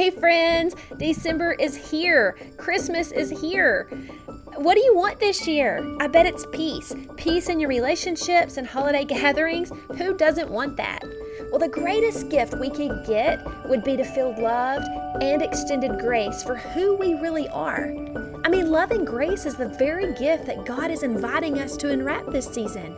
Hey, 0.00 0.08
friends, 0.08 0.74
December 0.96 1.52
is 1.60 1.90
here. 1.90 2.34
Christmas 2.56 3.12
is 3.12 3.28
here. 3.28 3.86
What 4.56 4.72
do 4.72 4.80
you 4.80 4.96
want 4.96 5.20
this 5.20 5.46
year? 5.46 5.84
I 6.00 6.06
bet 6.06 6.24
it's 6.24 6.46
peace. 6.52 6.94
Peace 7.18 7.50
in 7.50 7.60
your 7.60 7.68
relationships 7.68 8.56
and 8.56 8.66
holiday 8.66 9.04
gatherings. 9.04 9.70
Who 9.98 10.16
doesn't 10.16 10.50
want 10.50 10.78
that? 10.78 11.02
Well, 11.50 11.58
the 11.58 11.68
greatest 11.68 12.30
gift 12.30 12.54
we 12.54 12.70
could 12.70 13.04
get 13.06 13.46
would 13.68 13.84
be 13.84 13.98
to 13.98 14.04
feel 14.04 14.34
loved 14.40 14.88
and 15.22 15.42
extended 15.42 16.00
grace 16.00 16.42
for 16.42 16.56
who 16.56 16.96
we 16.96 17.12
really 17.12 17.48
are. 17.48 17.94
I 18.42 18.48
mean, 18.48 18.70
love 18.70 18.92
and 18.92 19.06
grace 19.06 19.44
is 19.44 19.56
the 19.56 19.68
very 19.68 20.14
gift 20.14 20.46
that 20.46 20.64
God 20.64 20.90
is 20.90 21.02
inviting 21.02 21.58
us 21.58 21.76
to 21.76 21.90
unwrap 21.90 22.24
this 22.24 22.46
season. 22.46 22.96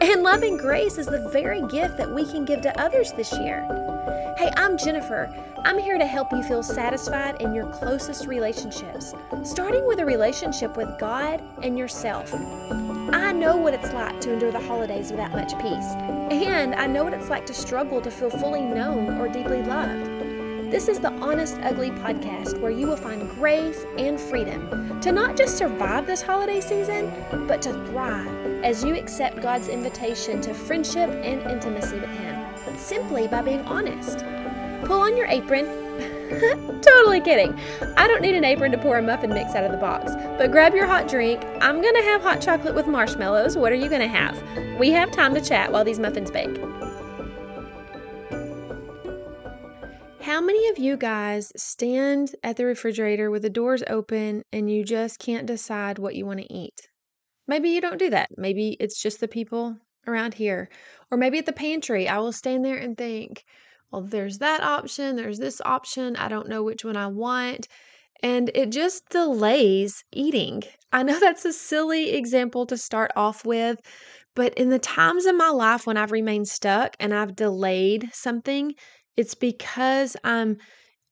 And 0.00 0.22
loving 0.22 0.56
grace 0.56 0.98
is 0.98 1.06
the 1.06 1.28
very 1.32 1.66
gift 1.66 1.98
that 1.98 2.14
we 2.14 2.24
can 2.24 2.44
give 2.44 2.60
to 2.60 2.80
others 2.80 3.12
this 3.14 3.32
year. 3.32 3.83
Hey, 4.36 4.50
I'm 4.56 4.76
Jennifer. 4.76 5.32
I'm 5.64 5.78
here 5.78 5.96
to 5.96 6.04
help 6.04 6.32
you 6.32 6.42
feel 6.42 6.64
satisfied 6.64 7.40
in 7.40 7.54
your 7.54 7.66
closest 7.66 8.26
relationships, 8.26 9.14
starting 9.44 9.86
with 9.86 10.00
a 10.00 10.04
relationship 10.04 10.76
with 10.76 10.88
God 10.98 11.40
and 11.62 11.78
yourself. 11.78 12.34
I 13.12 13.30
know 13.30 13.56
what 13.56 13.74
it's 13.74 13.92
like 13.92 14.20
to 14.22 14.32
endure 14.32 14.50
the 14.50 14.58
holidays 14.58 15.12
without 15.12 15.30
much 15.30 15.52
peace, 15.60 15.86
and 16.32 16.74
I 16.74 16.88
know 16.88 17.04
what 17.04 17.14
it's 17.14 17.28
like 17.28 17.46
to 17.46 17.54
struggle 17.54 18.00
to 18.00 18.10
feel 18.10 18.28
fully 18.28 18.62
known 18.62 19.20
or 19.20 19.28
deeply 19.28 19.62
loved. 19.62 20.10
This 20.72 20.88
is 20.88 20.98
the 20.98 21.12
Honest 21.12 21.56
Ugly 21.62 21.90
podcast 21.90 22.60
where 22.60 22.72
you 22.72 22.88
will 22.88 22.96
find 22.96 23.30
grace 23.36 23.86
and 23.96 24.18
freedom 24.18 25.00
to 25.00 25.12
not 25.12 25.36
just 25.36 25.56
survive 25.56 26.08
this 26.08 26.22
holiday 26.22 26.60
season, 26.60 27.12
but 27.46 27.62
to 27.62 27.72
thrive 27.86 28.64
as 28.64 28.82
you 28.82 28.96
accept 28.96 29.40
God's 29.40 29.68
invitation 29.68 30.40
to 30.40 30.52
friendship 30.52 31.08
and 31.10 31.40
intimacy 31.48 32.00
with 32.00 32.10
Him 32.10 32.23
simply 32.78 33.28
by 33.28 33.42
being 33.42 33.60
honest. 33.60 34.24
Pull 34.84 35.00
on 35.00 35.16
your 35.16 35.26
apron. 35.26 35.66
totally 36.82 37.20
kidding. 37.20 37.58
I 37.96 38.08
don't 38.08 38.22
need 38.22 38.34
an 38.34 38.44
apron 38.44 38.72
to 38.72 38.78
pour 38.78 38.98
a 38.98 39.02
muffin 39.02 39.30
mix 39.30 39.54
out 39.54 39.64
of 39.64 39.70
the 39.70 39.78
box, 39.78 40.12
but 40.38 40.50
grab 40.50 40.74
your 40.74 40.86
hot 40.86 41.08
drink. 41.08 41.44
I'm 41.60 41.80
to 41.94 42.02
have 42.02 42.22
hot 42.22 42.40
chocolate 42.40 42.74
with 42.74 42.86
marshmallows. 42.86 43.56
What 43.56 43.72
are 43.72 43.76
you 43.76 43.88
to 44.00 44.08
have? 44.08 44.40
We 44.78 44.90
have 44.90 45.10
time 45.10 45.34
to 45.34 45.40
chat 45.40 45.70
while 45.70 45.84
these 45.84 45.98
muffins 45.98 46.30
bake. 46.30 46.58
How 50.20 50.40
many 50.40 50.68
of 50.68 50.78
you 50.78 50.96
guys 50.96 51.52
stand 51.54 52.34
at 52.42 52.56
the 52.56 52.64
refrigerator 52.64 53.30
with 53.30 53.42
the 53.42 53.50
doors 53.50 53.84
open 53.88 54.42
and 54.52 54.70
you 54.70 54.82
just 54.82 55.18
can't 55.18 55.46
decide 55.46 55.98
what 55.98 56.14
you 56.14 56.26
want 56.26 56.40
to 56.40 56.52
eat? 56.52 56.88
Maybe 57.46 57.70
you 57.70 57.80
don't 57.80 57.98
do 57.98 58.10
that. 58.10 58.30
Maybe 58.36 58.76
it's 58.80 59.00
just 59.00 59.20
the 59.20 59.28
people 59.28 59.76
around 60.06 60.34
here. 60.34 60.68
Or 61.10 61.18
maybe 61.18 61.38
at 61.38 61.46
the 61.46 61.52
pantry, 61.52 62.08
I 62.08 62.18
will 62.18 62.32
stand 62.32 62.64
there 62.64 62.76
and 62.76 62.96
think, 62.96 63.44
well, 63.90 64.02
there's 64.02 64.38
that 64.38 64.62
option, 64.62 65.16
there's 65.16 65.38
this 65.38 65.60
option, 65.64 66.16
I 66.16 66.28
don't 66.28 66.48
know 66.48 66.62
which 66.62 66.84
one 66.84 66.96
I 66.96 67.06
want. 67.06 67.68
And 68.22 68.50
it 68.54 68.70
just 68.70 69.08
delays 69.10 70.02
eating. 70.12 70.62
I 70.92 71.02
know 71.02 71.18
that's 71.18 71.44
a 71.44 71.52
silly 71.52 72.14
example 72.14 72.66
to 72.66 72.76
start 72.76 73.10
off 73.16 73.44
with, 73.44 73.80
but 74.34 74.54
in 74.54 74.70
the 74.70 74.78
times 74.78 75.26
in 75.26 75.36
my 75.36 75.50
life 75.50 75.86
when 75.86 75.96
I've 75.96 76.12
remained 76.12 76.48
stuck 76.48 76.96
and 76.98 77.14
I've 77.14 77.36
delayed 77.36 78.10
something, 78.12 78.74
it's 79.16 79.34
because 79.34 80.16
I'm 80.24 80.56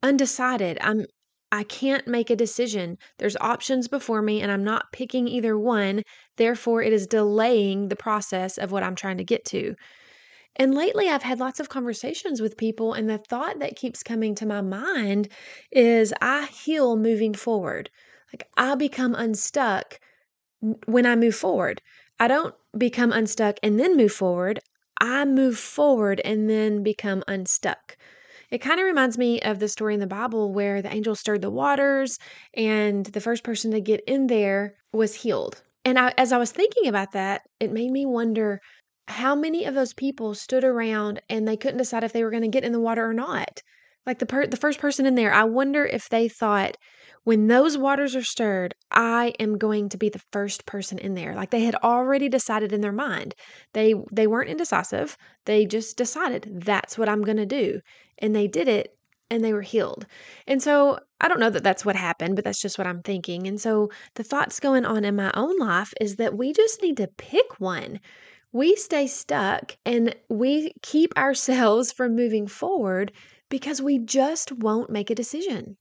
undecided. 0.03 0.79
I'm 0.81 1.07
I 1.53 1.65
can't 1.65 2.09
make 2.09 2.31
a 2.31 2.37
decision. 2.37 2.97
There's 3.19 3.37
options 3.37 3.87
before 3.87 4.23
me, 4.23 4.41
and 4.41 4.51
I'm 4.51 4.65
not 4.65 4.91
picking 4.91 5.29
either 5.29 5.59
one. 5.59 6.03
Therefore, 6.39 6.83
it 6.83 6.95
is 6.95 7.07
delaying 7.07 7.89
the 7.89 7.97
process 7.97 8.57
of 8.57 8.73
what 8.73 8.83
I'm 8.83 8.95
trying 8.97 9.19
to 9.19 9.25
get 9.25 9.45
to. 9.47 9.75
And 10.57 10.75
lately, 10.75 11.09
I've 11.11 11.23
had 11.23 11.41
lots 11.41 11.61
of 11.61 11.69
conversations 11.69 12.41
with 12.41 12.57
people, 12.57 12.95
and 12.95 13.09
the 13.09 13.19
thought 13.19 13.59
that 13.59 13.77
keeps 13.77 14.03
coming 14.03 14.35
to 14.37 14.47
my 14.47 14.63
mind 14.63 15.29
is 15.71 16.15
I 16.23 16.47
heal 16.47 16.97
moving 16.97 17.35
forward. 17.35 17.91
Like 18.33 18.49
I 18.57 18.75
become 18.75 19.15
unstuck 19.15 20.01
when 20.87 21.05
I 21.05 21.17
move 21.17 21.35
forward. 21.35 21.83
I 22.19 22.29
don't 22.29 22.55
become 22.79 23.13
unstuck 23.13 23.59
and 23.63 23.79
then 23.79 23.97
move 23.97 24.13
forward. 24.13 24.61
I 25.01 25.27
move 25.27 25.59
forward 25.59 26.21
and 26.25 26.49
then 26.49 26.83
become 26.83 27.23
unstuck. 27.29 27.99
It 28.53 28.61
kind 28.61 28.79
of 28.79 28.85
reminds 28.85 29.17
me 29.17 29.41
of 29.41 29.61
the 29.61 29.67
story 29.67 29.95
in 29.95 30.01
the 30.01 30.07
Bible 30.07 30.53
where 30.53 30.83
the 30.83 30.93
angel 30.93 31.15
stirred 31.15 31.41
the 31.41 31.51
waters 31.51 32.19
and 32.53 33.07
the 33.07 33.21
first 33.21 33.45
person 33.45 33.71
to 33.71 33.81
get 33.81 34.03
in 34.07 34.27
there 34.27 34.75
was 34.93 35.15
healed. 35.15 35.63
And 35.87 35.99
I, 35.99 36.13
as 36.19 36.33
I 36.33 36.37
was 36.37 36.53
thinking 36.53 36.87
about 36.87 37.13
that, 37.13 37.41
it 37.61 37.73
made 37.73 37.91
me 37.91 38.05
wonder 38.05 38.61
how 39.09 39.35
many 39.35 39.65
of 39.65 39.75
those 39.75 39.95
people 39.95 40.35
stood 40.35 40.65
around 40.65 41.23
and 41.31 41.49
they 41.49 41.57
couldn't 41.57 41.79
decide 41.79 42.05
if 42.05 42.13
they 42.13 42.23
were 42.23 42.31
going 42.31 42.43
to 42.43 42.49
get 42.49 42.63
in 42.63 42.73
the 42.73 42.79
water 42.81 43.09
or 43.09 43.15
not. 43.15 43.63
Like 44.05 44.19
the 44.19 44.27
per- 44.27 44.47
the 44.47 44.59
first 44.59 44.79
person 44.79 45.07
in 45.07 45.15
there, 45.15 45.33
I 45.33 45.45
wonder 45.45 45.87
if 45.87 46.11
they 46.11 46.29
thought 46.29 46.77
when 47.25 47.47
those 47.47 47.79
waters 47.79 48.15
are 48.17 48.23
stirred, 48.23 48.75
I 48.91 49.33
am 49.39 49.57
going 49.57 49.89
to 49.91 49.97
be 49.97 50.09
the 50.09 50.23
first 50.33 50.67
person 50.67 50.99
in 50.99 51.15
there. 51.15 51.35
Like 51.35 51.51
they 51.51 51.65
had 51.65 51.77
already 51.77 52.29
decided 52.29 52.73
in 52.73 52.81
their 52.81 52.93
mind. 52.93 53.35
They 53.73 53.95
they 54.13 54.27
weren't 54.27 54.51
indecisive. 54.51 55.17
They 55.47 55.65
just 55.65 55.97
decided 55.97 56.63
that's 56.65 56.99
what 56.99 57.09
I'm 57.09 57.23
going 57.23 57.37
to 57.39 57.47
do. 57.47 57.81
And 58.23 58.35
they 58.35 58.49
did 58.49 58.69
it 58.69 58.97
and 59.33 59.43
they 59.43 59.53
were 59.53 59.63
healed. 59.63 60.07
And 60.47 60.63
so 60.63 60.99
I 61.21 61.29
don't 61.29 61.41
know 61.41 61.51
that 61.51 61.65
that's 61.65 61.85
what 61.85 61.97
happened, 61.97 62.37
but 62.37 62.45
that's 62.45 62.61
just 62.61 62.79
what 62.79 62.87
I'm 62.87 63.03
thinking. 63.03 63.47
And 63.47 63.61
so 63.61 63.91
the 64.15 64.25
thoughts 64.25 64.61
going 64.61 64.85
on 64.85 65.05
in 65.05 65.17
my 65.17 65.31
own 65.35 65.59
life 65.59 65.93
is 66.01 66.17
that 66.17 66.37
we 66.37 66.53
just 66.53 66.83
need 66.83 66.99
to 66.99 67.09
pick 67.17 67.59
one. 67.59 67.99
We 68.53 68.77
stay 68.77 69.07
stuck 69.07 69.77
and 69.87 70.15
we 70.29 70.73
keep 70.83 71.13
ourselves 71.17 71.93
from 71.93 72.15
moving 72.15 72.47
forward 72.47 73.13
because 73.49 73.83
we 73.83 73.99
just 73.99 74.53
won't 74.53 74.91
make 74.91 75.11
a 75.11 75.15
decision. 75.15 75.77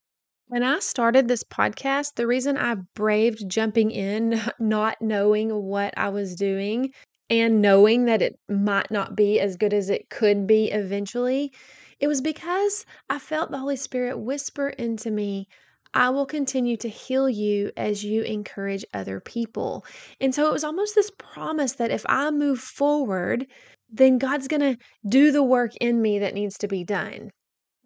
When 0.47 0.63
I 0.63 0.79
started 0.79 1.27
this 1.27 1.43
podcast, 1.45 2.15
the 2.15 2.27
reason 2.27 2.57
I 2.57 2.75
braved 2.93 3.49
jumping 3.49 3.91
in, 3.91 4.41
not 4.59 5.01
knowing 5.01 5.49
what 5.63 5.93
I 5.97 6.09
was 6.09 6.35
doing 6.35 6.91
and 7.29 7.61
knowing 7.61 8.05
that 8.05 8.21
it 8.21 8.37
might 8.49 8.91
not 8.91 9.15
be 9.15 9.39
as 9.39 9.55
good 9.55 9.73
as 9.73 9.89
it 9.89 10.09
could 10.09 10.45
be 10.47 10.69
eventually, 10.69 11.53
it 12.01 12.07
was 12.07 12.19
because 12.19 12.85
I 13.09 13.19
felt 13.19 13.51
the 13.51 13.59
Holy 13.59 13.75
Spirit 13.77 14.17
whisper 14.17 14.69
into 14.69 15.11
me, 15.11 15.47
I 15.93 16.09
will 16.09 16.25
continue 16.25 16.75
to 16.77 16.89
heal 16.89 17.29
you 17.29 17.71
as 17.77 18.03
you 18.03 18.23
encourage 18.23 18.83
other 18.93 19.19
people. 19.19 19.85
And 20.19 20.33
so 20.33 20.47
it 20.47 20.53
was 20.53 20.63
almost 20.63 20.95
this 20.95 21.11
promise 21.17 21.73
that 21.73 21.91
if 21.91 22.03
I 22.07 22.31
move 22.31 22.59
forward, 22.59 23.45
then 23.89 24.17
God's 24.17 24.47
going 24.47 24.61
to 24.61 24.77
do 25.07 25.31
the 25.31 25.43
work 25.43 25.75
in 25.79 26.01
me 26.01 26.19
that 26.19 26.33
needs 26.33 26.57
to 26.59 26.67
be 26.67 26.83
done. 26.83 27.29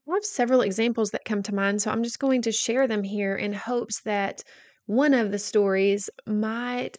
I 0.07 0.13
have 0.13 0.23
several 0.23 0.61
examples 0.61 1.09
that 1.11 1.25
come 1.25 1.41
to 1.43 1.55
mind, 1.55 1.81
so 1.81 1.91
I'm 1.91 2.03
just 2.03 2.19
going 2.19 2.43
to 2.43 2.51
share 2.51 2.87
them 2.87 3.03
here 3.03 3.35
in 3.35 3.53
hopes 3.53 4.01
that 4.01 4.43
one 4.85 5.13
of 5.13 5.31
the 5.31 5.39
stories 5.39 6.09
might 6.27 6.97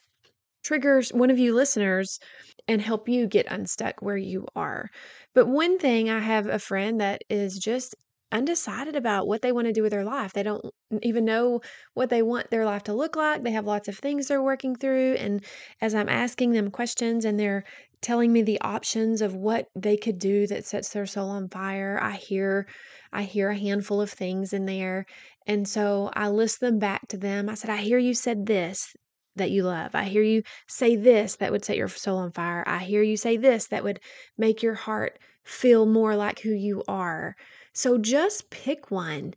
trigger 0.64 1.00
one 1.12 1.30
of 1.30 1.38
you 1.38 1.54
listeners 1.54 2.18
and 2.66 2.82
help 2.82 3.08
you 3.08 3.28
get 3.28 3.46
unstuck 3.48 4.02
where 4.02 4.16
you 4.16 4.44
are. 4.56 4.90
But 5.36 5.48
one 5.48 5.78
thing, 5.78 6.08
I 6.08 6.20
have 6.20 6.46
a 6.46 6.58
friend 6.58 6.98
that 7.02 7.20
is 7.28 7.58
just 7.58 7.94
undecided 8.32 8.96
about 8.96 9.26
what 9.28 9.42
they 9.42 9.52
want 9.52 9.66
to 9.66 9.72
do 9.74 9.82
with 9.82 9.92
their 9.92 10.02
life. 10.02 10.32
They 10.32 10.42
don't 10.42 10.64
even 11.02 11.26
know 11.26 11.60
what 11.92 12.08
they 12.08 12.22
want 12.22 12.50
their 12.50 12.64
life 12.64 12.84
to 12.84 12.94
look 12.94 13.16
like. 13.16 13.42
They 13.42 13.50
have 13.50 13.66
lots 13.66 13.86
of 13.86 13.98
things 13.98 14.28
they're 14.28 14.42
working 14.42 14.76
through. 14.76 15.16
And 15.16 15.44
as 15.82 15.94
I'm 15.94 16.08
asking 16.08 16.52
them 16.52 16.70
questions 16.70 17.26
and 17.26 17.38
they're 17.38 17.64
telling 18.00 18.32
me 18.32 18.40
the 18.40 18.62
options 18.62 19.20
of 19.20 19.34
what 19.34 19.66
they 19.74 19.98
could 19.98 20.18
do 20.18 20.46
that 20.46 20.64
sets 20.64 20.88
their 20.88 21.04
soul 21.04 21.28
on 21.28 21.50
fire, 21.50 21.98
I 22.00 22.12
hear 22.12 22.66
I 23.12 23.24
hear 23.24 23.50
a 23.50 23.58
handful 23.58 24.00
of 24.00 24.10
things 24.10 24.54
in 24.54 24.64
there. 24.64 25.04
And 25.46 25.68
so 25.68 26.10
I 26.14 26.28
list 26.28 26.60
them 26.60 26.78
back 26.78 27.08
to 27.08 27.18
them. 27.18 27.50
I 27.50 27.54
said, 27.56 27.68
I 27.68 27.76
hear 27.76 27.98
you 27.98 28.14
said 28.14 28.46
this 28.46 28.94
that 29.36 29.50
you 29.50 29.62
love. 29.62 29.94
I 29.94 30.04
hear 30.04 30.22
you 30.22 30.42
say 30.66 30.96
this 30.96 31.36
that 31.36 31.52
would 31.52 31.64
set 31.64 31.76
your 31.76 31.88
soul 31.88 32.18
on 32.18 32.32
fire. 32.32 32.64
I 32.66 32.78
hear 32.78 33.02
you 33.02 33.16
say 33.16 33.36
this 33.36 33.66
that 33.68 33.84
would 33.84 34.00
make 34.36 34.62
your 34.62 34.74
heart 34.74 35.18
feel 35.44 35.86
more 35.86 36.16
like 36.16 36.40
who 36.40 36.52
you 36.52 36.82
are. 36.88 37.36
So 37.72 37.98
just 37.98 38.50
pick 38.50 38.90
one 38.90 39.34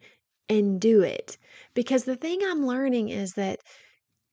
and 0.50 0.82
do 0.82 1.02
it. 1.02 1.38
Because 1.74 2.04
the 2.06 2.16
thing 2.16 2.40
I'm 2.44 2.66
learning 2.66 3.10
is 3.10 3.34
that 3.34 3.60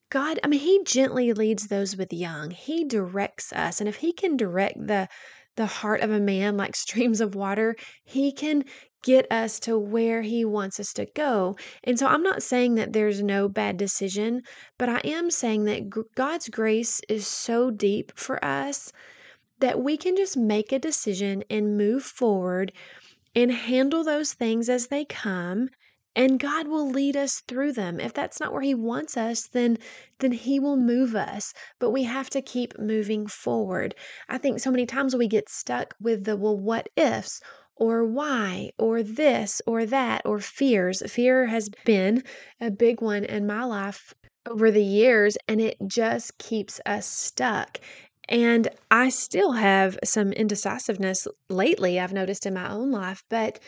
God, 0.09 0.39
I 0.43 0.47
mean, 0.47 0.59
He 0.59 0.83
gently 0.85 1.33
leads 1.33 1.67
those 1.67 1.95
with 1.97 2.13
young. 2.13 2.51
He 2.51 2.83
directs 2.85 3.51
us. 3.53 3.79
And 3.79 3.87
if 3.89 3.97
He 3.97 4.13
can 4.13 4.37
direct 4.37 4.87
the 4.87 5.07
the 5.55 5.65
heart 5.65 6.01
of 6.01 6.11
a 6.11 6.19
man 6.19 6.55
like 6.55 6.75
streams 6.85 7.21
of 7.21 7.35
water, 7.35 7.75
He 8.03 8.31
can 8.31 8.63
get 9.03 9.31
us 9.31 9.59
to 9.61 9.77
where 9.77 10.21
He 10.21 10.43
wants 10.45 10.79
us 10.79 10.93
to 10.93 11.05
go. 11.05 11.55
And 11.83 11.97
so 11.97 12.07
I'm 12.07 12.23
not 12.23 12.43
saying 12.43 12.75
that 12.75 12.93
there's 12.93 13.21
no 13.21 13.47
bad 13.47 13.77
decision, 13.77 14.41
but 14.77 14.89
I 14.89 14.99
am 15.03 15.31
saying 15.31 15.65
that 15.65 15.89
God's 16.15 16.49
grace 16.49 17.01
is 17.09 17.27
so 17.27 17.71
deep 17.71 18.11
for 18.15 18.43
us 18.43 18.91
that 19.59 19.81
we 19.81 19.97
can 19.97 20.15
just 20.15 20.37
make 20.37 20.71
a 20.71 20.79
decision 20.79 21.43
and 21.49 21.77
move 21.77 22.03
forward 22.03 22.71
and 23.35 23.51
handle 23.51 24.03
those 24.03 24.33
things 24.33 24.69
as 24.69 24.87
they 24.87 25.05
come 25.05 25.69
and 26.17 26.39
God 26.39 26.67
will 26.67 26.89
lead 26.89 27.15
us 27.15 27.41
through 27.41 27.73
them. 27.73 27.99
If 27.99 28.11
that's 28.11 28.39
not 28.39 28.51
where 28.51 28.63
he 28.63 28.73
wants 28.73 29.15
us, 29.15 29.47
then 29.47 29.77
then 30.17 30.31
he 30.31 30.59
will 30.59 30.75
move 30.75 31.15
us, 31.15 31.53
but 31.77 31.91
we 31.91 32.03
have 32.03 32.27
to 32.31 32.41
keep 32.41 32.79
moving 32.79 33.27
forward. 33.27 33.93
I 34.27 34.39
think 34.39 34.59
so 34.59 34.71
many 34.71 34.87
times 34.87 35.15
we 35.15 35.27
get 35.27 35.47
stuck 35.47 35.93
with 36.01 36.23
the 36.23 36.35
well 36.35 36.57
what 36.57 36.89
ifs 36.95 37.39
or 37.77 38.03
why 38.03 38.71
or 38.77 39.03
this 39.03 39.61
or 39.65 39.85
that 39.85 40.21
or 40.25 40.39
fears. 40.39 41.01
Fear 41.11 41.47
has 41.47 41.69
been 41.85 42.23
a 42.59 42.71
big 42.71 43.01
one 43.01 43.23
in 43.23 43.47
my 43.47 43.63
life 43.63 44.13
over 44.49 44.71
the 44.71 44.83
years 44.83 45.37
and 45.47 45.61
it 45.61 45.77
just 45.87 46.37
keeps 46.37 46.79
us 46.85 47.05
stuck. 47.05 47.79
And 48.29 48.67
I 48.91 49.09
still 49.09 49.53
have 49.53 49.97
some 50.03 50.33
indecisiveness 50.33 51.27
lately, 51.49 51.99
I've 51.99 52.13
noticed 52.13 52.45
in 52.45 52.53
my 52.53 52.69
own 52.69 52.91
life. 52.91 53.23
But 53.29 53.59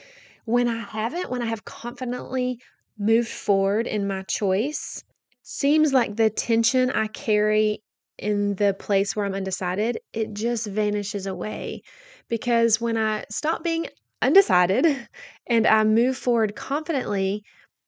when 0.46 0.68
I 0.68 0.80
haven't, 0.80 1.30
when 1.30 1.42
I 1.42 1.46
have 1.46 1.66
confidently 1.66 2.60
moved 2.98 3.30
forward 3.30 3.88
in 3.88 4.08
my 4.08 4.24
choice, 4.24 5.04
seems 5.44 5.94
like 5.94 6.16
the 6.16 6.30
tension 6.30 6.92
I 6.92 7.08
carry 7.08 7.84
in 8.20 8.56
the 8.56 8.74
place 8.74 9.16
where 9.16 9.26
I'm 9.26 9.36
undecided, 9.36 10.00
it 10.14 10.34
just 10.34 10.68
vanishes 10.68 11.26
away. 11.26 11.82
Because 12.28 12.80
when 12.80 12.98
I 12.98 13.26
stop 13.32 13.64
being 13.64 13.88
undecided 14.22 15.08
and 15.48 15.66
I 15.66 15.84
move 15.84 16.18
forward 16.18 16.56
confidently, 16.56 17.44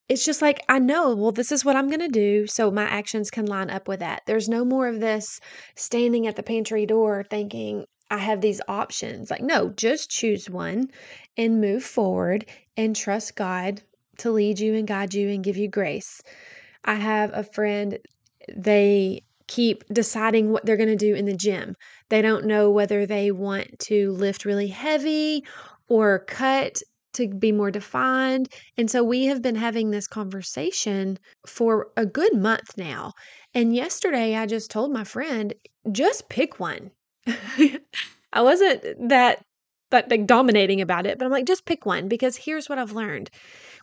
it's 0.10 0.26
just 0.26 0.42
like 0.42 0.62
I 0.68 0.80
know, 0.80 1.16
well, 1.16 1.32
this 1.32 1.52
is 1.52 1.64
what 1.64 1.76
I'm 1.76 1.88
going 1.88 2.02
to 2.02 2.08
do. 2.08 2.48
So 2.48 2.70
my 2.70 2.84
actions 2.84 3.32
can 3.32 3.46
line 3.46 3.70
up 3.70 3.88
with 3.88 4.00
that. 4.00 4.24
There's 4.28 4.50
no 4.50 4.66
more 4.66 4.88
of 4.88 5.00
this 5.00 5.40
standing 5.76 6.28
at 6.28 6.36
the 6.36 6.44
pantry 6.44 6.86
door 6.86 7.24
thinking, 7.30 7.86
I 8.10 8.18
have 8.18 8.42
these 8.42 8.60
options. 8.68 9.32
Like, 9.32 9.42
no, 9.42 9.70
just 9.70 10.10
choose 10.10 10.50
one 10.50 10.90
and 11.38 11.62
move 11.62 11.84
forward 11.84 12.46
and 12.76 12.94
trust 12.94 13.38
God 13.38 13.82
to 14.18 14.32
lead 14.32 14.60
you 14.60 14.76
and 14.76 14.86
guide 14.86 15.14
you 15.14 15.30
and 15.30 15.44
give 15.44 15.56
you 15.56 15.70
grace. 15.70 16.22
I 16.84 16.96
have 16.96 17.32
a 17.34 17.44
friend, 17.44 17.98
they 18.54 19.24
keep 19.52 19.84
deciding 19.92 20.50
what 20.50 20.66
they're 20.66 20.78
going 20.78 20.88
to 20.88 20.96
do 20.96 21.14
in 21.14 21.26
the 21.26 21.36
gym. 21.36 21.76
They 22.10 22.22
don't 22.22 22.46
know 22.46 22.72
whether 22.72 23.06
they 23.06 23.32
want 23.32 23.80
to 23.80 24.12
lift 24.14 24.46
really 24.46 24.68
heavy 24.68 25.44
or 25.90 26.20
cut 26.20 26.82
to 27.14 27.28
be 27.28 27.52
more 27.52 27.70
defined. 27.70 28.48
And 28.78 28.90
so 28.90 29.04
we 29.04 29.26
have 29.26 29.42
been 29.42 29.56
having 29.56 29.92
this 29.92 30.08
conversation 30.08 31.20
for 31.46 31.90
a 31.98 32.06
good 32.06 32.34
month 32.34 32.78
now. 32.78 33.12
And 33.54 33.76
yesterday 33.76 34.38
I 34.38 34.46
just 34.46 34.72
told 34.72 34.94
my 34.94 35.04
friend, 35.04 35.54
just 35.92 36.30
pick 36.30 36.58
one. 36.58 36.92
I 37.28 38.42
wasn't 38.42 39.10
that 39.10 39.44
that 39.92 40.10
like 40.10 40.26
dominating 40.26 40.82
about 40.82 41.06
it, 41.06 41.18
but 41.18 41.26
I'm 41.26 41.32
like, 41.32 41.46
just 41.46 41.66
pick 41.66 41.86
one 41.86 42.08
because 42.08 42.36
here's 42.36 42.68
what 42.68 42.80
I've 42.80 42.94
learned. 42.94 43.30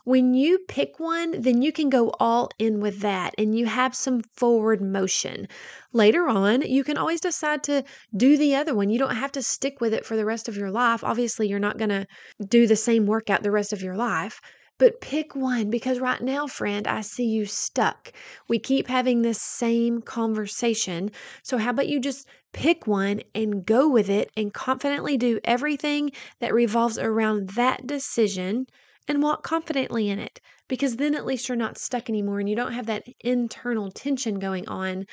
When 0.05 0.33
you 0.33 0.59
pick 0.67 0.99
one, 0.99 1.41
then 1.41 1.61
you 1.61 1.71
can 1.71 1.89
go 1.89 2.11
all 2.19 2.49
in 2.57 2.79
with 2.79 3.01
that 3.01 3.33
and 3.37 3.57
you 3.57 3.65
have 3.65 3.95
some 3.95 4.21
forward 4.33 4.81
motion. 4.81 5.47
Later 5.93 6.27
on, 6.27 6.61
you 6.61 6.83
can 6.83 6.97
always 6.97 7.21
decide 7.21 7.63
to 7.63 7.83
do 8.15 8.37
the 8.37 8.55
other 8.55 8.73
one. 8.73 8.89
You 8.89 8.99
don't 8.99 9.15
have 9.15 9.31
to 9.33 9.43
stick 9.43 9.81
with 9.81 9.93
it 9.93 10.05
for 10.05 10.15
the 10.15 10.25
rest 10.25 10.47
of 10.47 10.57
your 10.57 10.71
life. 10.71 11.03
Obviously, 11.03 11.47
you're 11.47 11.59
not 11.59 11.77
going 11.77 11.89
to 11.89 12.07
do 12.47 12.65
the 12.65 12.75
same 12.75 13.05
workout 13.05 13.43
the 13.43 13.51
rest 13.51 13.73
of 13.73 13.81
your 13.81 13.95
life, 13.95 14.41
but 14.79 15.01
pick 15.01 15.35
one 15.35 15.69
because 15.69 15.99
right 15.99 16.21
now, 16.21 16.47
friend, 16.47 16.87
I 16.87 17.01
see 17.01 17.25
you 17.25 17.45
stuck. 17.45 18.11
We 18.47 18.57
keep 18.57 18.87
having 18.87 19.21
this 19.21 19.39
same 19.41 20.01
conversation. 20.01 21.11
So, 21.43 21.59
how 21.59 21.69
about 21.69 21.87
you 21.89 21.99
just 21.99 22.27
pick 22.53 22.87
one 22.87 23.21
and 23.35 23.63
go 23.65 23.87
with 23.87 24.09
it 24.09 24.31
and 24.35 24.51
confidently 24.53 25.17
do 25.17 25.39
everything 25.43 26.11
that 26.39 26.53
revolves 26.55 26.97
around 26.97 27.49
that 27.51 27.85
decision? 27.85 28.65
and 29.07 29.23
walk 29.23 29.41
confidently 29.43 30.07
in 30.07 30.19
it 30.19 30.39
because 30.67 30.97
then 30.97 31.15
at 31.15 31.25
least 31.25 31.49
you're 31.49 31.55
not 31.55 31.79
stuck 31.79 32.09
anymore 32.09 32.39
and 32.39 32.47
you 32.47 32.55
don't 32.55 32.73
have 32.73 32.85
that 32.85 33.07
internal 33.21 33.89
tension 33.91 34.37
going 34.37 34.67
on 34.67 35.05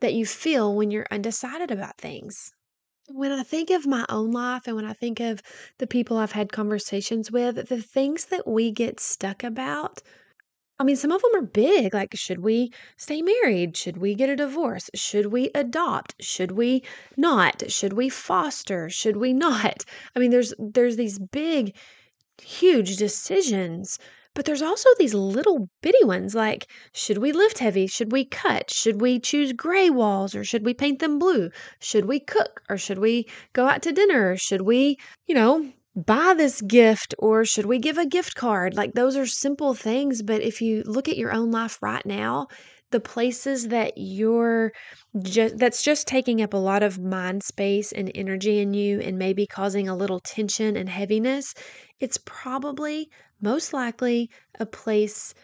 that 0.00 0.14
you 0.14 0.26
feel 0.26 0.74
when 0.76 0.90
you're 0.90 1.06
undecided 1.10 1.70
about 1.70 1.98
things. 1.98 2.52
When 3.14 3.30
I 3.30 3.42
think 3.42 3.70
of 3.70 3.86
my 3.86 4.06
own 4.08 4.30
life 4.30 4.66
and 4.66 4.74
when 4.74 4.84
I 4.86 4.94
think 4.94 5.20
of 5.20 5.42
the 5.78 5.86
people 5.86 6.16
I've 6.16 6.32
had 6.32 6.50
conversations 6.50 7.30
with, 7.30 7.68
the 7.68 7.82
things 7.82 8.24
that 8.26 8.46
we 8.46 8.70
get 8.70 9.00
stuck 9.00 9.44
about, 9.44 10.00
I 10.78 10.84
mean, 10.84 10.96
some 10.96 11.12
of 11.12 11.22
them 11.22 11.36
are 11.36 11.42
big. 11.46 11.94
Like, 11.94 12.16
should 12.16 12.40
we 12.40 12.72
stay 12.96 13.22
married? 13.22 13.76
Should 13.76 13.98
we 13.98 14.14
get 14.14 14.30
a 14.30 14.36
divorce? 14.36 14.90
Should 14.94 15.26
we 15.26 15.50
adopt? 15.54 16.14
Should 16.20 16.52
we 16.52 16.82
not? 17.16 17.70
Should 17.70 17.92
we 17.92 18.08
foster? 18.08 18.88
Should 18.88 19.16
we 19.16 19.32
not? 19.46 19.84
I 20.16 20.18
mean, 20.18 20.30
there's 20.30 20.54
there's 20.58 20.96
these 20.96 21.18
big 21.18 21.76
huge 22.42 22.96
decisions. 22.96 23.98
But 24.34 24.46
there's 24.46 24.62
also 24.62 24.88
these 24.98 25.14
little 25.14 25.68
bitty 25.82 26.04
ones 26.04 26.34
like 26.34 26.66
should 26.94 27.18
we 27.18 27.32
lift 27.32 27.58
heavy? 27.58 27.86
Should 27.86 28.12
we 28.12 28.24
cut? 28.24 28.70
Should 28.70 29.00
we 29.00 29.20
choose 29.20 29.52
gray 29.52 29.90
walls 29.90 30.34
or 30.34 30.44
should 30.44 30.64
we 30.64 30.74
paint 30.74 31.00
them 31.00 31.18
blue? 31.18 31.50
Should 31.80 32.06
we 32.06 32.20
cook 32.20 32.62
or 32.68 32.78
should 32.78 32.98
we 32.98 33.26
go 33.52 33.66
out 33.66 33.82
to 33.82 33.92
dinner? 33.92 34.36
Should 34.36 34.62
we, 34.62 34.96
you 35.26 35.34
know, 35.34 35.72
buy 35.94 36.34
this 36.34 36.62
gift 36.62 37.14
or 37.18 37.44
should 37.44 37.66
we 37.66 37.78
give 37.78 37.98
a 37.98 38.06
gift 38.06 38.34
card? 38.34 38.74
Like 38.74 38.94
those 38.94 39.16
are 39.16 39.26
simple 39.26 39.74
things, 39.74 40.22
but 40.22 40.40
if 40.40 40.60
you 40.62 40.82
look 40.86 41.08
at 41.08 41.18
your 41.18 41.32
own 41.32 41.50
life 41.50 41.78
right 41.82 42.04
now, 42.06 42.48
the 42.90 43.00
places 43.00 43.68
that 43.68 43.94
you're 43.96 44.72
just 45.22 45.58
that's 45.58 45.82
just 45.82 46.06
taking 46.06 46.40
up 46.42 46.54
a 46.54 46.58
lot 46.58 46.82
of 46.82 46.98
mind 46.98 47.42
space 47.42 47.90
and 47.92 48.10
energy 48.14 48.60
in 48.60 48.74
you 48.74 49.00
and 49.00 49.18
maybe 49.18 49.46
causing 49.46 49.88
a 49.88 49.96
little 49.96 50.20
tension 50.20 50.76
and 50.76 50.88
heaviness, 50.88 51.54
it's 52.00 52.18
probably 52.24 53.08
most 53.42 53.72
likely 53.72 54.30
a 54.58 54.66
place 54.66 55.34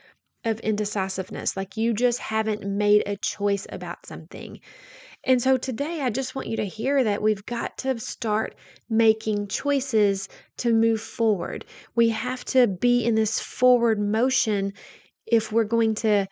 of 0.44 0.60
indecisiveness. 0.60 1.56
Like 1.56 1.76
you 1.76 1.92
just 1.92 2.20
haven't 2.20 2.64
made 2.64 3.02
a 3.06 3.16
choice 3.16 3.66
about 3.70 4.06
something. 4.06 4.60
And 5.24 5.42
so 5.42 5.56
today, 5.56 6.00
I 6.00 6.10
just 6.10 6.34
want 6.34 6.48
you 6.48 6.56
to 6.58 6.64
hear 6.64 7.02
that 7.04 7.22
we've 7.22 7.44
got 7.44 7.76
to 7.78 7.98
start 7.98 8.54
making 8.88 9.48
choices 9.48 10.28
to 10.58 10.72
move 10.72 11.00
forward. 11.00 11.64
We 11.94 12.10
have 12.10 12.44
to 12.46 12.66
be 12.68 13.04
in 13.04 13.16
this 13.16 13.40
forward 13.40 13.98
motion 14.00 14.72
if 15.26 15.52
we're 15.52 15.64
going 15.64 15.96
to 15.96 16.28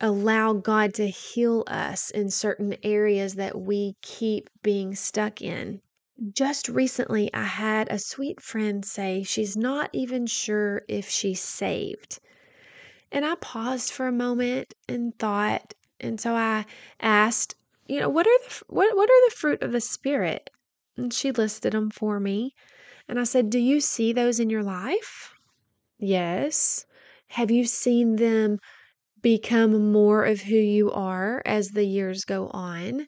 allow 0.00 0.52
God 0.52 0.94
to 0.94 1.08
heal 1.08 1.64
us 1.66 2.10
in 2.10 2.30
certain 2.30 2.76
areas 2.84 3.34
that 3.34 3.60
we 3.60 3.96
keep 4.00 4.48
being 4.62 4.94
stuck 4.94 5.42
in. 5.42 5.80
Just 6.32 6.68
recently, 6.68 7.32
I 7.32 7.44
had 7.44 7.86
a 7.92 7.98
sweet 8.00 8.40
friend 8.40 8.84
say 8.84 9.22
she's 9.22 9.56
not 9.56 9.88
even 9.92 10.26
sure 10.26 10.82
if 10.88 11.08
she's 11.08 11.40
saved. 11.40 12.18
And 13.12 13.24
I 13.24 13.36
paused 13.36 13.92
for 13.92 14.08
a 14.08 14.12
moment 14.12 14.74
and 14.88 15.16
thought, 15.16 15.74
and 16.00 16.20
so 16.20 16.34
I 16.34 16.66
asked, 16.98 17.54
you 17.86 18.00
know, 18.00 18.08
what 18.08 18.26
are 18.26 18.38
the 18.48 18.64
what 18.66 18.96
what 18.96 19.08
are 19.08 19.28
the 19.28 19.34
fruit 19.36 19.62
of 19.62 19.70
the 19.70 19.80
spirit? 19.80 20.50
And 20.96 21.14
she 21.14 21.30
listed 21.30 21.72
them 21.72 21.88
for 21.88 22.18
me. 22.18 22.54
And 23.06 23.20
I 23.20 23.24
said, 23.24 23.48
"Do 23.48 23.60
you 23.60 23.80
see 23.80 24.12
those 24.12 24.40
in 24.40 24.50
your 24.50 24.64
life?" 24.64 25.32
Yes. 26.00 26.84
Have 27.28 27.52
you 27.52 27.64
seen 27.64 28.16
them 28.16 28.58
become 29.22 29.92
more 29.92 30.24
of 30.24 30.40
who 30.40 30.56
you 30.56 30.90
are 30.90 31.42
as 31.46 31.70
the 31.70 31.84
years 31.84 32.24
go 32.24 32.48
on? 32.48 33.06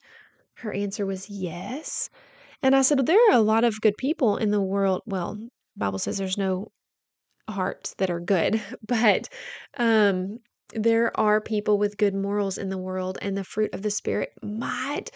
Her 0.59 0.73
answer 0.73 1.05
was 1.05 1.29
yes. 1.29 2.09
And 2.62 2.76
I 2.76 2.83
said, 2.83 3.05
there 3.07 3.31
are 3.31 3.37
a 3.37 3.40
lot 3.40 3.64
of 3.64 3.81
good 3.81 3.97
people 3.97 4.37
in 4.37 4.50
the 4.50 4.61
world. 4.61 5.02
Well, 5.07 5.38
Bible 5.76 5.99
says 5.99 6.19
there's 6.19 6.38
no 6.38 6.73
hearts 7.49 7.95
that 7.99 8.11
are 8.11 8.21
good, 8.21 8.61
but 8.87 9.29
um, 9.76 10.38
there 10.75 11.19
are 11.19 11.40
people 11.40 11.79
with 11.79 11.97
good 11.97 12.14
morals 12.14 12.59
in 12.59 12.69
the 12.69 12.79
world, 12.79 13.19
and 13.23 13.37
the 13.37 13.45
fruit 13.45 13.75
of 13.75 13.83
the 13.83 13.90
Spirit 13.90 14.33
might 14.43 15.11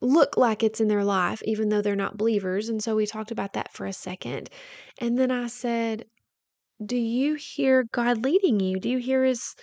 look 0.00 0.36
like 0.36 0.62
it's 0.62 0.80
in 0.80 0.88
their 0.88 1.04
life, 1.04 1.42
even 1.44 1.68
though 1.68 1.80
they're 1.80 1.96
not 1.96 2.18
believers. 2.18 2.68
And 2.68 2.82
so 2.82 2.96
we 2.96 3.06
talked 3.06 3.30
about 3.30 3.52
that 3.54 3.72
for 3.72 3.86
a 3.86 3.92
second. 3.92 4.50
And 4.98 5.18
then 5.18 5.30
I 5.30 5.46
said, 5.46 6.06
Do 6.84 6.96
you 6.96 7.34
hear 7.34 7.84
God 7.92 8.24
leading 8.24 8.60
you? 8.60 8.80
Do 8.80 8.88
you 8.88 8.98
hear 8.98 9.24
His 9.24 9.54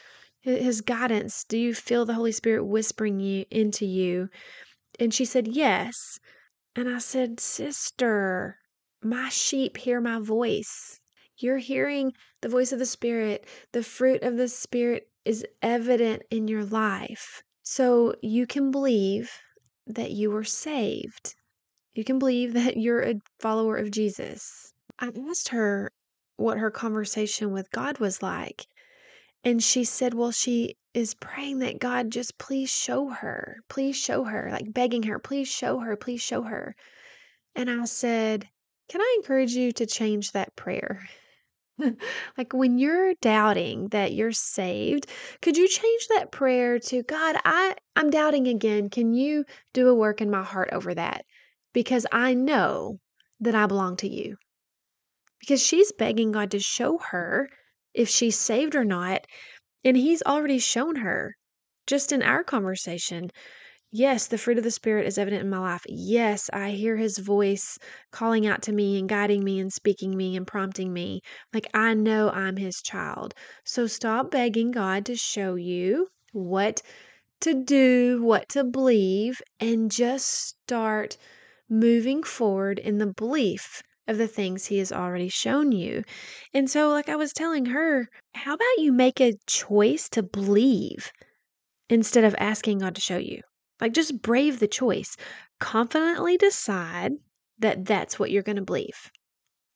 his 0.41 0.81
guidance? 0.81 1.43
Do 1.43 1.58
you 1.58 1.74
feel 1.74 2.05
the 2.05 2.13
Holy 2.13 2.31
Spirit 2.31 2.63
whispering 2.63 3.19
you 3.19 3.46
into 3.51 3.86
you? 3.86 4.29
And 5.00 5.13
she 5.13 5.25
said, 5.25 5.48
Yes. 5.48 6.19
And 6.79 6.88
I 6.88 7.00
said, 7.00 7.41
Sister, 7.41 8.57
my 9.03 9.27
sheep 9.27 9.75
hear 9.75 10.00
my 10.00 10.17
voice. 10.17 11.01
You're 11.36 11.57
hearing 11.57 12.13
the 12.39 12.48
voice 12.48 12.71
of 12.71 12.79
the 12.79 12.86
Spirit. 12.86 13.45
The 13.74 13.83
fruit 13.83 14.24
of 14.24 14.38
the 14.38 14.48
Spirit 14.48 15.09
is 15.25 15.45
evident 15.62 16.24
in 16.31 16.48
your 16.48 16.63
life. 16.63 17.43
So 17.63 18.15
you 18.21 18.48
can 18.48 18.71
believe 18.71 19.29
that 19.88 20.12
you 20.12 20.31
were 20.31 20.45
saved. 20.45 21.36
You 21.95 22.05
can 22.05 22.17
believe 22.17 22.53
that 22.59 22.77
you're 22.77 23.03
a 23.03 23.15
follower 23.41 23.75
of 23.75 23.91
Jesus. 23.91 24.71
I 25.00 25.12
asked 25.29 25.50
her 25.50 25.91
what 26.38 26.59
her 26.59 26.71
conversation 26.71 27.51
with 27.51 27.71
God 27.71 28.00
was 28.00 28.24
like. 28.24 28.67
And 29.43 29.62
she 29.63 29.84
said, 29.84 30.13
Well, 30.13 30.31
she 30.31 30.77
is 30.93 31.13
praying 31.15 31.60
that 31.60 31.79
God 31.79 32.10
just 32.12 32.38
please 32.38 32.69
show 32.69 33.10
her, 33.10 33.58
please 33.67 33.98
show 33.98 34.24
her, 34.24 34.50
like 34.51 34.74
begging 34.74 35.03
her, 35.03 35.19
please 35.19 35.48
show 35.50 35.79
her, 35.79 35.98
please 35.98 36.22
show 36.22 36.43
her. 36.43 36.75
And 37.55 37.69
I 37.69 37.86
said, 37.86 38.50
Can 38.89 39.01
I 39.01 39.15
encourage 39.19 39.53
you 39.53 39.72
to 39.74 39.86
change 39.86 40.31
that 40.34 40.55
prayer? 40.55 41.08
like 42.38 42.53
when 42.53 42.77
you're 42.77 43.13
doubting 43.22 43.89
that 43.89 44.13
you're 44.13 44.31
saved, 44.34 45.08
could 45.41 45.58
you 45.58 45.67
change 45.67 46.08
that 46.10 46.31
prayer 46.31 46.79
to 46.79 47.03
God, 47.03 47.38
I, 47.46 47.75
I'm 47.96 48.10
doubting 48.10 48.48
again. 48.48 48.89
Can 48.89 49.13
you 49.13 49.46
do 49.74 49.89
a 49.89 49.96
work 49.96 50.22
in 50.22 50.31
my 50.31 50.43
heart 50.43 50.69
over 50.74 50.93
that? 50.96 51.25
Because 51.74 52.05
I 52.12 52.34
know 52.34 53.00
that 53.41 53.55
I 53.55 53.65
belong 53.67 53.98
to 53.98 54.08
you. 54.10 54.38
because 55.39 55.62
she's 55.62 55.91
begging 55.91 56.31
God 56.31 56.51
to 56.51 56.60
show 56.60 56.98
her 56.98 57.50
if 57.93 58.10
she's 58.10 58.38
saved 58.38 58.75
or 58.75 58.86
not. 58.86 59.25
And 59.84 59.98
He's 59.98 60.24
already 60.24 60.60
shown 60.60 60.98
her 60.98 61.36
just 61.88 62.12
in 62.12 62.24
our 62.24 62.43
conversation. 62.43 63.31
Yes, 63.91 64.27
the 64.27 64.38
fruit 64.38 64.58
of 64.58 64.63
the 64.63 64.72
Spirit 64.72 65.05
is 65.08 65.17
evident 65.17 65.43
in 65.43 65.50
my 65.50 65.60
life. 65.60 65.84
Yes, 65.88 66.50
I 66.53 66.72
hear 66.72 66.98
His 66.98 67.17
voice 67.19 67.77
calling 68.12 68.48
out 68.48 68.62
to 68.63 68.72
me 68.72 68.98
and 69.00 69.10
guiding 69.10 69.43
me 69.43 69.60
and 69.60 69.72
speaking 69.74 70.17
me 70.17 70.36
and 70.36 70.48
prompting 70.48 70.93
me. 70.93 71.22
Like 71.53 71.67
I 71.74 71.93
know 71.93 72.29
I'm 72.29 72.58
His 72.58 72.81
child. 72.81 73.34
So 73.63 73.88
stop 73.88 74.31
begging 74.31 74.72
God 74.72 75.05
to 75.08 75.15
show 75.15 75.55
you 75.55 76.08
what 76.31 76.81
to 77.41 77.53
do, 77.53 78.22
what 78.24 78.50
to 78.50 78.63
believe, 78.63 79.41
and 79.60 79.91
just 79.91 80.27
start 80.29 81.17
moving 81.69 82.24
forward 82.24 82.79
in 82.79 82.98
the 82.98 83.13
belief 83.13 83.84
of 84.09 84.17
the 84.17 84.27
things 84.27 84.65
he 84.65 84.79
has 84.79 84.91
already 84.91 85.29
shown 85.29 85.71
you. 85.71 86.03
And 86.53 86.69
so, 86.69 86.89
like 86.89 87.07
I 87.07 87.15
was 87.15 87.31
telling 87.31 87.67
her, 87.67 88.09
how 88.33 88.55
about 88.55 88.79
you 88.79 88.91
make 88.91 89.21
a 89.21 89.37
choice 89.47 90.09
to 90.09 90.23
believe 90.23 91.11
instead 91.89 92.23
of 92.23 92.35
asking 92.39 92.79
God 92.79 92.95
to 92.95 93.01
show 93.01 93.17
you? 93.17 93.41
Like, 93.79 93.93
just 93.93 94.21
brave 94.21 94.59
the 94.59 94.67
choice. 94.67 95.15
Confidently 95.59 96.37
decide 96.37 97.13
that 97.59 97.85
that's 97.85 98.19
what 98.19 98.31
you're 98.31 98.43
going 98.43 98.55
to 98.57 98.61
believe. 98.61 99.11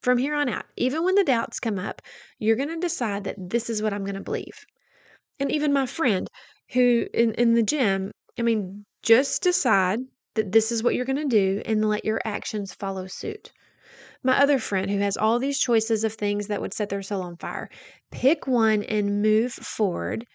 From 0.01 0.17
here 0.17 0.35
on 0.35 0.49
out, 0.49 0.65
even 0.75 1.03
when 1.03 1.15
the 1.15 1.23
doubts 1.23 1.59
come 1.59 1.79
up, 1.79 2.01
you're 2.39 2.57
going 2.57 2.69
to 2.69 2.79
decide 2.79 3.23
that 3.23 3.37
this 3.37 3.69
is 3.69 3.81
what 3.81 3.93
I'm 3.93 4.03
going 4.03 4.15
to 4.15 4.21
believe. 4.21 4.65
And 5.39 5.51
even 5.51 5.71
my 5.71 5.85
friend 5.85 6.27
who 6.71 7.07
in, 7.13 7.33
in 7.35 7.53
the 7.53 7.63
gym, 7.63 8.11
I 8.37 8.41
mean, 8.41 8.85
just 9.03 9.43
decide 9.43 9.99
that 10.35 10.51
this 10.51 10.71
is 10.71 10.83
what 10.83 10.95
you're 10.95 11.05
going 11.05 11.17
to 11.17 11.25
do 11.25 11.61
and 11.65 11.87
let 11.87 12.05
your 12.05 12.19
actions 12.25 12.73
follow 12.73 13.07
suit. 13.07 13.51
My 14.23 14.39
other 14.39 14.57
friend 14.57 14.89
who 14.89 14.99
has 14.99 15.17
all 15.17 15.37
these 15.37 15.59
choices 15.59 16.03
of 16.03 16.13
things 16.13 16.47
that 16.47 16.61
would 16.61 16.73
set 16.73 16.89
their 16.89 17.01
soul 17.03 17.21
on 17.21 17.37
fire, 17.37 17.69
pick 18.09 18.47
one 18.47 18.81
and 18.83 19.21
move 19.21 19.53
forward. 19.53 20.25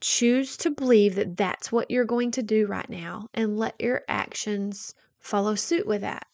Choose 0.00 0.56
to 0.58 0.70
believe 0.70 1.14
that 1.14 1.36
that's 1.36 1.72
what 1.72 1.90
you're 1.90 2.04
going 2.04 2.30
to 2.32 2.42
do 2.42 2.66
right 2.66 2.88
now 2.90 3.28
and 3.32 3.58
let 3.58 3.80
your 3.80 4.02
actions 4.08 4.94
follow 5.18 5.54
suit 5.54 5.86
with 5.86 6.02
that. 6.02 6.26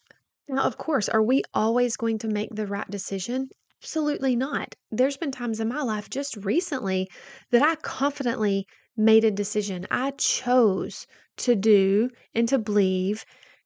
Now, 0.48 0.62
of 0.62 0.78
course, 0.78 1.08
are 1.08 1.22
we 1.22 1.42
always 1.54 1.96
going 1.96 2.18
to 2.18 2.28
make 2.28 2.50
the 2.52 2.66
right 2.66 2.90
decision? 2.90 3.50
Absolutely 3.82 4.34
not. 4.36 4.74
There's 4.90 5.16
been 5.16 5.30
times 5.30 5.60
in 5.60 5.68
my 5.68 5.82
life 5.82 6.10
just 6.10 6.36
recently 6.36 7.08
that 7.50 7.62
I 7.62 7.76
confidently 7.76 8.66
made 8.96 9.24
a 9.24 9.30
decision. 9.30 9.86
I 9.90 10.12
chose 10.12 11.06
to 11.38 11.54
do 11.54 12.10
and 12.34 12.48
to 12.48 12.58
believe 12.58 13.24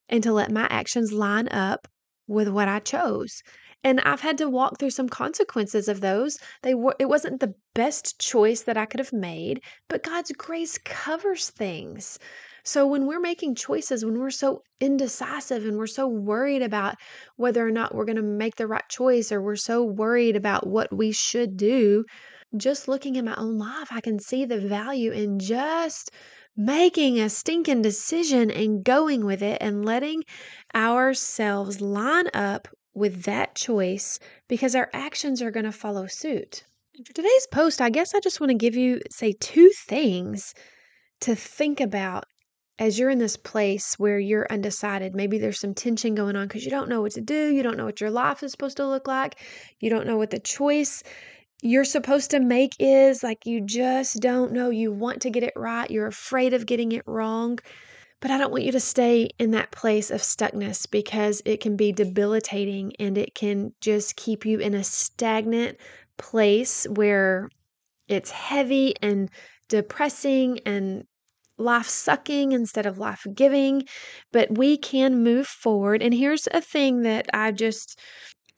and 0.09 0.23
to 0.23 0.33
let 0.33 0.51
my 0.51 0.67
actions 0.71 1.13
line 1.13 1.49
up 1.49 1.89
with 2.31 2.49
what 2.49 2.69
I 2.69 2.79
chose. 2.79 3.43
And 3.83 4.01
I've 4.03 4.21
had 4.21 4.39
to 4.39 4.49
walk 4.49 4.79
through 4.79 4.91
some 4.91 5.09
consequences 5.09 5.89
of 5.89 6.01
those. 6.01 6.39
They 6.63 6.75
were 6.75 6.95
it 6.99 7.09
wasn't 7.09 7.41
the 7.41 7.55
best 7.75 8.21
choice 8.21 8.63
that 8.63 8.77
I 8.77 8.87
could 8.87 9.01
have 9.01 9.13
made, 9.13 9.61
but 9.89 10.03
God's 10.03 10.33
grace 10.33 10.79
covers 10.79 11.51
things. 11.51 12.19
So 12.63 12.87
when 12.87 13.07
we're 13.07 13.21
making 13.21 13.55
choices, 13.55 14.05
when 14.05 14.19
we're 14.19 14.31
so 14.31 14.63
indecisive 14.81 15.65
and 15.65 15.79
we're 15.79 15.87
so 15.87 16.07
worried 16.07 16.63
about 16.63 16.97
whether 17.37 17.67
or 17.67 17.71
not 17.71 17.95
we're 17.95 18.05
going 18.05 18.17
to 18.17 18.23
make 18.23 18.57
the 18.57 18.67
right 18.67 18.89
choice 18.89 19.33
or 19.33 19.41
we're 19.41 19.57
so 19.57 19.83
worried 19.83 20.37
about 20.37 20.67
what 20.67 20.95
we 20.95 21.11
should 21.11 21.57
do, 21.57 22.05
just 22.57 22.87
looking 22.87 23.17
at 23.17 23.25
my 23.25 23.35
own 23.37 23.57
life, 23.59 23.89
I 23.91 24.01
can 24.01 24.19
see 24.19 24.45
the 24.45 24.61
value 24.61 25.11
in 25.13 25.39
just 25.39 26.11
making 26.61 27.19
a 27.19 27.31
stinking 27.31 27.81
decision 27.81 28.51
and 28.51 28.85
going 28.85 29.25
with 29.25 29.43
it 29.43 29.57
and 29.63 29.83
letting 29.83 30.23
ourselves 30.75 31.81
line 31.81 32.29
up 32.35 32.69
with 32.93 33.23
that 33.23 33.55
choice 33.55 34.19
because 34.47 34.75
our 34.75 34.91
actions 34.93 35.41
are 35.41 35.51
going 35.51 35.65
to 35.65 35.73
follow 35.73 36.07
suit. 36.07 36.65
For 37.07 37.15
today's 37.15 37.47
post, 37.51 37.81
I 37.81 37.89
guess 37.89 38.15
I 38.15 38.21
just 38.21 38.41
want 38.41 38.51
to 38.51 38.59
give 38.59 38.77
you, 38.77 39.01
say, 39.11 39.33
two 39.33 39.71
things 39.87 40.53
to 41.21 41.35
think 41.35 41.81
about 41.81 42.25
as 42.79 42.99
you're 42.99 43.09
in 43.09 43.19
this 43.19 43.39
place 43.39 43.95
where 43.99 44.19
you're 44.19 44.47
undecided. 44.51 45.15
Maybe 45.15 45.39
there's 45.39 45.61
some 45.61 45.73
tension 45.73 46.15
going 46.15 46.37
on 46.37 46.47
because 46.47 46.67
you 46.67 46.71
don't 46.71 46.91
know 46.91 47.01
what 47.01 47.13
to 47.13 47.23
do. 47.23 47.55
You 47.55 47.63
don't 47.63 47.79
know 47.79 47.87
what 47.87 48.03
your 48.03 48.11
life 48.11 48.43
is 48.43 48.53
supposed 48.53 48.77
to 48.77 48.87
look 48.87 49.09
like. 49.09 49.37
You 49.79 49.89
don't 49.89 50.07
know 50.07 50.19
what 50.19 50.31
the 50.31 50.39
choice 50.39 51.03
you're 51.63 51.85
supposed 51.85 52.31
to 52.31 52.41
make 52.41 52.75
is 52.79 53.23
like 53.23 53.47
you 53.47 53.61
just 53.61 54.21
don't 54.21 54.53
know. 54.53 54.71
You 54.71 54.93
want 54.93 55.23
to 55.23 55.31
get 55.31 55.43
it 55.43 55.53
right, 55.57 55.91
you're 55.91 56.07
afraid 56.07 56.55
of 56.55 56.67
getting 56.67 56.93
it 56.93 57.03
wrong. 57.07 57.59
But 58.21 58.31
I 58.31 58.39
don't 58.39 58.51
want 58.51 58.65
you 58.65 58.73
to 58.73 58.81
stay 58.81 59.31
in 59.39 59.53
that 59.53 59.71
place 59.71 60.11
of 60.11 60.21
stuckness 60.21 60.91
because 60.91 61.41
it 61.47 61.61
can 61.61 61.77
be 61.77 61.91
debilitating 61.91 62.93
and 62.99 63.17
it 63.17 63.35
can 63.35 63.73
just 63.81 64.17
keep 64.17 64.45
you 64.45 64.59
in 64.59 64.75
a 64.75 64.85
stagnant 64.85 65.79
place 66.19 66.87
where 66.95 67.49
it's 68.09 68.31
heavy 68.31 68.95
and 69.01 69.31
depressing 69.69 70.61
and 70.67 71.05
life 71.57 71.89
sucking 71.89 72.53
instead 72.53 72.85
of 72.85 72.99
life 72.99 73.25
giving. 73.35 73.85
But 74.33 74.59
we 74.59 74.77
can 74.77 75.23
move 75.23 75.47
forward. 75.47 76.03
And 76.03 76.13
here's 76.13 76.47
a 76.53 76.61
thing 76.61 77.03
that 77.03 77.27
I 77.33 77.53
just 77.53 77.99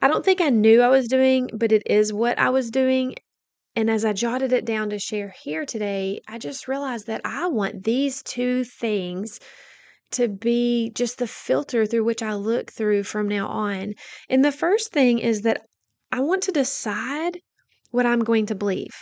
I 0.02 0.09
don't 0.09 0.25
think 0.25 0.40
I 0.40 0.50
knew 0.50 0.82
I 0.82 0.88
was 0.88 1.06
doing, 1.09 1.49
but 1.54 1.73
it 1.73 1.85
is 1.87 2.12
what 2.12 2.38
I 2.38 2.50
was 2.50 2.71
doing. 2.71 3.14
And 3.76 3.88
as 3.88 4.04
I 4.04 4.12
jotted 4.12 4.52
it 4.52 4.64
down 4.64 4.90
to 4.90 4.99
share 4.99 5.32
here 5.42 5.64
today, 5.64 6.21
I 6.28 6.38
just 6.38 6.68
realized 6.68 7.06
that 7.06 7.23
I 7.25 7.47
want 7.47 7.85
these 7.85 8.23
two 8.23 8.64
things 8.64 9.40
to 10.12 10.28
be 10.28 10.90
just 10.94 11.18
the 11.18 11.26
filter 11.26 11.87
through 11.87 12.04
which 12.04 12.23
I 12.23 12.35
look 12.35 12.73
through 12.73 13.04
from 13.04 13.28
now 13.28 13.47
on. 13.47 13.94
And 14.28 14.44
the 14.44 14.52
first 14.52 14.92
thing 14.92 15.21
is 15.21 15.42
that 15.42 15.62
I 16.11 16.21
want 16.21 16.42
to 16.44 16.52
decide 16.52 17.38
what 17.92 18.04
I'm 18.04 18.21
going 18.21 18.47
to 18.47 18.56
believe. 18.56 18.92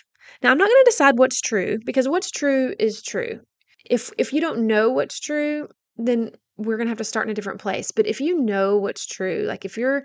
Now, 0.43 0.51
I'm 0.53 0.59
not 0.59 0.69
going 0.69 0.85
to 0.85 0.91
decide 0.91 1.19
what's 1.19 1.41
true 1.41 1.79
because 1.85 2.09
what's 2.09 2.31
true 2.31 2.75
is 2.79 3.03
true. 3.03 3.41
If 3.89 4.13
if 4.19 4.33
you 4.33 4.41
don't 4.41 4.67
know 4.67 4.91
what's 4.91 5.19
true, 5.19 5.69
then 5.97 6.33
we're 6.57 6.77
going 6.77 6.87
to 6.87 6.91
have 6.91 6.99
to 6.99 7.05
start 7.05 7.27
in 7.27 7.31
a 7.31 7.35
different 7.35 7.61
place. 7.61 7.91
But 7.91 8.07
if 8.07 8.21
you 8.21 8.39
know 8.41 8.77
what's 8.77 9.07
true, 9.07 9.45
like 9.49 9.65
if 9.65 9.79
you're 9.79 10.05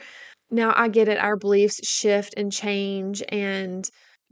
now 0.52 0.74
I 0.76 0.88
get 0.90 1.08
it, 1.08 1.18
our 1.18 1.36
beliefs 1.38 1.80
shift 1.88 2.34
and 2.38 2.52
change, 2.52 3.24
and 3.30 3.90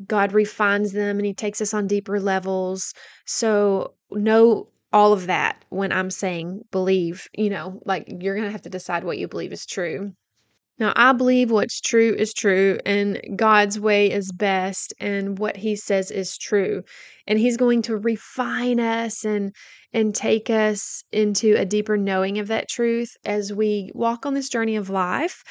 God 0.07 0.33
refines 0.33 0.91
them 0.93 1.17
and 1.17 1.25
He 1.25 1.33
takes 1.33 1.61
us 1.61 1.73
on 1.73 1.87
deeper 1.87 2.19
levels. 2.19 2.93
So, 3.25 3.93
know 4.11 4.69
all 4.91 5.13
of 5.13 5.27
that 5.27 5.65
when 5.69 5.91
I'm 5.91 6.11
saying 6.11 6.61
believe, 6.71 7.27
you 7.35 7.49
know, 7.49 7.81
like 7.85 8.07
you're 8.07 8.35
going 8.35 8.47
to 8.47 8.51
have 8.51 8.61
to 8.63 8.69
decide 8.69 9.03
what 9.03 9.17
you 9.17 9.27
believe 9.27 9.53
is 9.53 9.65
true. 9.65 10.13
Now, 10.79 10.91
I 10.95 11.13
believe 11.13 11.51
what's 11.51 11.79
true 11.79 12.15
is 12.17 12.33
true, 12.33 12.79
and 12.85 13.21
God's 13.35 13.79
way 13.79 14.11
is 14.11 14.31
best, 14.31 14.93
and 14.99 15.37
what 15.37 15.55
He 15.57 15.75
says 15.75 16.09
is 16.09 16.37
true. 16.37 16.83
And 17.27 17.37
He's 17.39 17.57
going 17.57 17.83
to 17.83 17.97
refine 17.97 18.79
us 18.79 19.23
and 19.23 19.53
and 19.93 20.15
take 20.15 20.49
us 20.49 21.03
into 21.11 21.55
a 21.55 21.65
deeper 21.65 21.95
knowing 21.95 22.39
of 22.39 22.47
that 22.47 22.69
truth 22.69 23.15
as 23.23 23.53
we 23.53 23.91
walk 23.93 24.25
on 24.25 24.33
this 24.33 24.49
journey 24.49 24.75
of 24.75 24.89
life. 24.89 25.43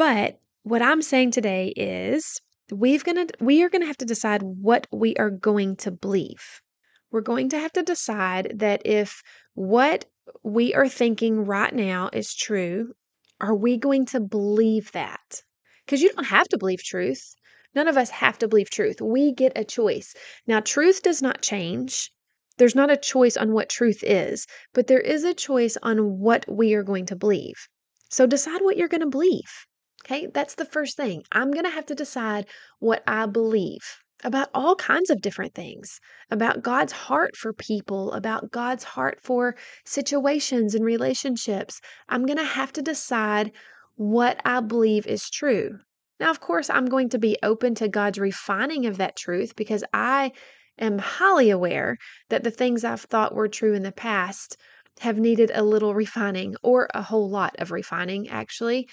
But 0.00 0.40
what 0.62 0.80
I'm 0.80 1.02
saying 1.02 1.32
today 1.32 1.74
is 1.76 2.40
we've 2.72 3.04
gonna 3.04 3.26
we 3.38 3.62
are 3.62 3.68
gonna 3.68 3.84
have 3.84 3.98
to 3.98 4.06
decide 4.06 4.40
what 4.42 4.86
we 4.90 5.14
are 5.16 5.28
going 5.28 5.76
to 5.76 5.90
believe. 5.90 6.62
We're 7.10 7.20
going 7.20 7.50
to 7.50 7.58
have 7.58 7.74
to 7.74 7.82
decide 7.82 8.60
that 8.60 8.80
if 8.86 9.22
what 9.52 10.06
we 10.42 10.72
are 10.72 10.88
thinking 10.88 11.44
right 11.44 11.74
now 11.74 12.08
is 12.14 12.34
true, 12.34 12.94
are 13.42 13.54
we 13.54 13.76
going 13.76 14.06
to 14.06 14.20
believe 14.20 14.90
that? 14.92 15.42
Because 15.84 16.00
you 16.00 16.10
don't 16.14 16.24
have 16.24 16.48
to 16.48 16.56
believe 16.56 16.82
truth. 16.82 17.34
None 17.74 17.86
of 17.86 17.98
us 17.98 18.08
have 18.08 18.38
to 18.38 18.48
believe 18.48 18.70
truth. 18.70 19.02
We 19.02 19.34
get 19.34 19.52
a 19.54 19.64
choice. 19.64 20.14
Now, 20.46 20.60
truth 20.60 21.02
does 21.02 21.20
not 21.20 21.42
change. 21.42 22.10
There's 22.56 22.74
not 22.74 22.90
a 22.90 22.96
choice 22.96 23.36
on 23.36 23.52
what 23.52 23.68
truth 23.68 24.02
is, 24.02 24.46
but 24.72 24.86
there 24.86 24.98
is 24.98 25.24
a 25.24 25.34
choice 25.34 25.76
on 25.82 26.18
what 26.20 26.46
we 26.48 26.72
are 26.72 26.84
going 26.84 27.04
to 27.04 27.16
believe. 27.16 27.68
So 28.08 28.26
decide 28.26 28.62
what 28.62 28.78
you're 28.78 28.88
going 28.88 29.02
to 29.02 29.06
believe. 29.06 29.66
Okay, 30.04 30.26
that's 30.32 30.54
the 30.54 30.64
first 30.64 30.96
thing. 30.96 31.22
I'm 31.32 31.50
going 31.50 31.64
to 31.64 31.70
have 31.70 31.86
to 31.86 31.94
decide 31.94 32.46
what 32.78 33.02
I 33.06 33.26
believe 33.26 33.80
about 34.24 34.48
all 34.52 34.74
kinds 34.76 35.08
of 35.10 35.22
different 35.22 35.54
things 35.54 36.00
about 36.30 36.62
God's 36.62 36.92
heart 36.92 37.36
for 37.36 37.52
people, 37.52 38.12
about 38.12 38.50
God's 38.50 38.84
heart 38.84 39.18
for 39.22 39.56
situations 39.84 40.74
and 40.74 40.84
relationships. 40.84 41.80
I'm 42.08 42.26
going 42.26 42.38
to 42.38 42.44
have 42.44 42.72
to 42.74 42.82
decide 42.82 43.52
what 43.96 44.40
I 44.44 44.60
believe 44.60 45.06
is 45.06 45.28
true. 45.30 45.78
Now, 46.18 46.30
of 46.30 46.40
course, 46.40 46.68
I'm 46.68 46.86
going 46.86 47.08
to 47.10 47.18
be 47.18 47.36
open 47.42 47.74
to 47.76 47.88
God's 47.88 48.18
refining 48.18 48.86
of 48.86 48.98
that 48.98 49.16
truth 49.16 49.56
because 49.56 49.84
I 49.92 50.32
am 50.78 50.98
highly 50.98 51.50
aware 51.50 51.96
that 52.28 52.42
the 52.44 52.50
things 52.50 52.84
I've 52.84 53.00
thought 53.02 53.34
were 53.34 53.48
true 53.48 53.74
in 53.74 53.82
the 53.82 53.92
past 53.92 54.56
have 55.00 55.18
needed 55.18 55.50
a 55.54 55.62
little 55.62 55.94
refining 55.94 56.56
or 56.62 56.88
a 56.92 57.02
whole 57.02 57.30
lot 57.30 57.54
of 57.58 57.70
refining, 57.70 58.28
actually. 58.28 58.88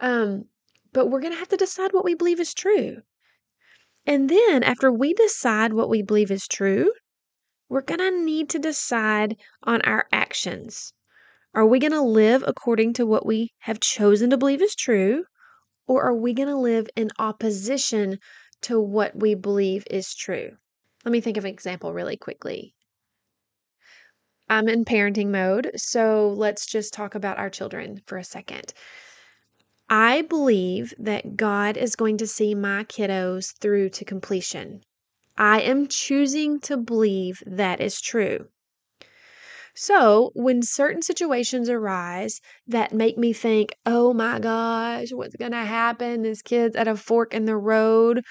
Um, 0.00 0.44
but 0.92 1.06
we're 1.06 1.20
going 1.20 1.32
to 1.32 1.38
have 1.38 1.48
to 1.48 1.56
decide 1.56 1.92
what 1.92 2.04
we 2.04 2.14
believe 2.14 2.40
is 2.40 2.54
true. 2.54 3.02
And 4.04 4.28
then, 4.28 4.62
after 4.62 4.90
we 4.90 5.14
decide 5.14 5.72
what 5.72 5.88
we 5.88 6.02
believe 6.02 6.30
is 6.30 6.48
true, 6.48 6.92
we're 7.68 7.82
going 7.82 8.00
to 8.00 8.24
need 8.24 8.50
to 8.50 8.58
decide 8.58 9.36
on 9.62 9.80
our 9.82 10.06
actions. 10.12 10.92
Are 11.54 11.66
we 11.66 11.78
going 11.78 11.92
to 11.92 12.00
live 12.02 12.42
according 12.46 12.94
to 12.94 13.06
what 13.06 13.24
we 13.24 13.52
have 13.60 13.80
chosen 13.80 14.30
to 14.30 14.36
believe 14.36 14.62
is 14.62 14.74
true? 14.74 15.24
Or 15.86 16.02
are 16.02 16.16
we 16.16 16.34
going 16.34 16.48
to 16.48 16.56
live 16.56 16.88
in 16.96 17.10
opposition 17.18 18.18
to 18.62 18.80
what 18.80 19.14
we 19.16 19.34
believe 19.34 19.84
is 19.90 20.14
true? 20.14 20.50
Let 21.04 21.12
me 21.12 21.20
think 21.20 21.36
of 21.36 21.44
an 21.44 21.50
example 21.50 21.92
really 21.92 22.16
quickly. 22.16 22.74
I'm 24.48 24.68
in 24.68 24.84
parenting 24.84 25.28
mode, 25.28 25.70
so 25.76 26.34
let's 26.36 26.66
just 26.66 26.92
talk 26.92 27.14
about 27.14 27.38
our 27.38 27.50
children 27.50 28.02
for 28.06 28.18
a 28.18 28.24
second. 28.24 28.74
I 29.92 30.22
believe 30.22 30.92
that 30.98 31.36
God 31.36 31.76
is 31.76 31.94
going 31.94 32.16
to 32.16 32.26
see 32.26 32.52
my 32.52 32.82
kiddos 32.82 33.52
through 33.58 33.90
to 33.90 34.04
completion. 34.04 34.82
I 35.36 35.60
am 35.60 35.88
choosing 35.88 36.60
to 36.62 36.76
believe 36.78 37.42
that 37.46 37.80
is 37.80 38.00
true. 38.00 38.48
So, 39.74 40.30
when 40.34 40.62
certain 40.62 41.02
situations 41.02 41.68
arise 41.68 42.40
that 42.66 42.92
make 42.94 43.18
me 43.18 43.32
think, 43.34 43.74
oh 43.86 44.12
my 44.14 44.38
gosh, 44.38 45.12
what's 45.12 45.36
going 45.36 45.52
to 45.52 45.58
happen? 45.58 46.22
This 46.22 46.40
kid's 46.42 46.76
at 46.76 46.88
a 46.88 46.96
fork 46.96 47.34
in 47.34 47.44
the 47.44 47.56
road. 47.56 48.22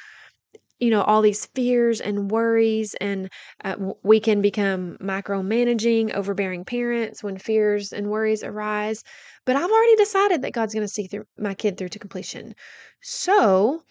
You 0.80 0.91
know, 0.91 1.03
all 1.03 1.22
these 1.22 1.46
fears 1.48 2.01
and 2.01 2.32
worries, 2.32 2.96
and 3.01 3.30
uh, 3.63 3.75
we 4.03 4.20
can 4.20 4.41
become 4.41 4.98
micromanaging, 5.01 6.13
overbearing 6.13 6.65
parents 6.65 7.24
when 7.24 7.38
fears 7.38 7.94
and 7.94 8.10
worries 8.10 8.44
arise. 8.44 9.03
But 9.45 9.55
I've 9.55 9.71
already 9.71 9.95
decided 9.95 10.41
that 10.41 10.53
God's 10.53 10.74
going 10.74 10.86
to 10.86 10.93
see 10.93 11.07
through 11.07 11.25
my 11.38 11.53
kid 11.53 11.77
through 11.77 11.89
to 11.89 12.00
completion. 12.00 12.53
So, 13.01 13.81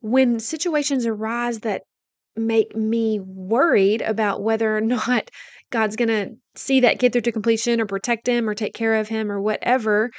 when 0.00 0.38
situations 0.38 1.06
arise 1.06 1.60
that 1.60 1.82
make 2.36 2.76
me 2.76 3.20
worried 3.20 4.02
about 4.02 4.42
whether 4.42 4.76
or 4.76 4.80
not 4.96 5.30
God's 5.70 5.96
going 5.96 6.08
to 6.08 6.36
see 6.54 6.80
that 6.80 6.98
kid 6.98 7.12
through 7.12 7.22
to 7.22 7.32
completion 7.32 7.80
or 7.80 7.86
protect 7.86 8.28
him 8.28 8.48
or 8.48 8.54
take 8.54 8.74
care 8.74 8.94
of 8.94 9.08
him 9.08 9.30
or 9.30 9.40
whatever, 9.40 10.10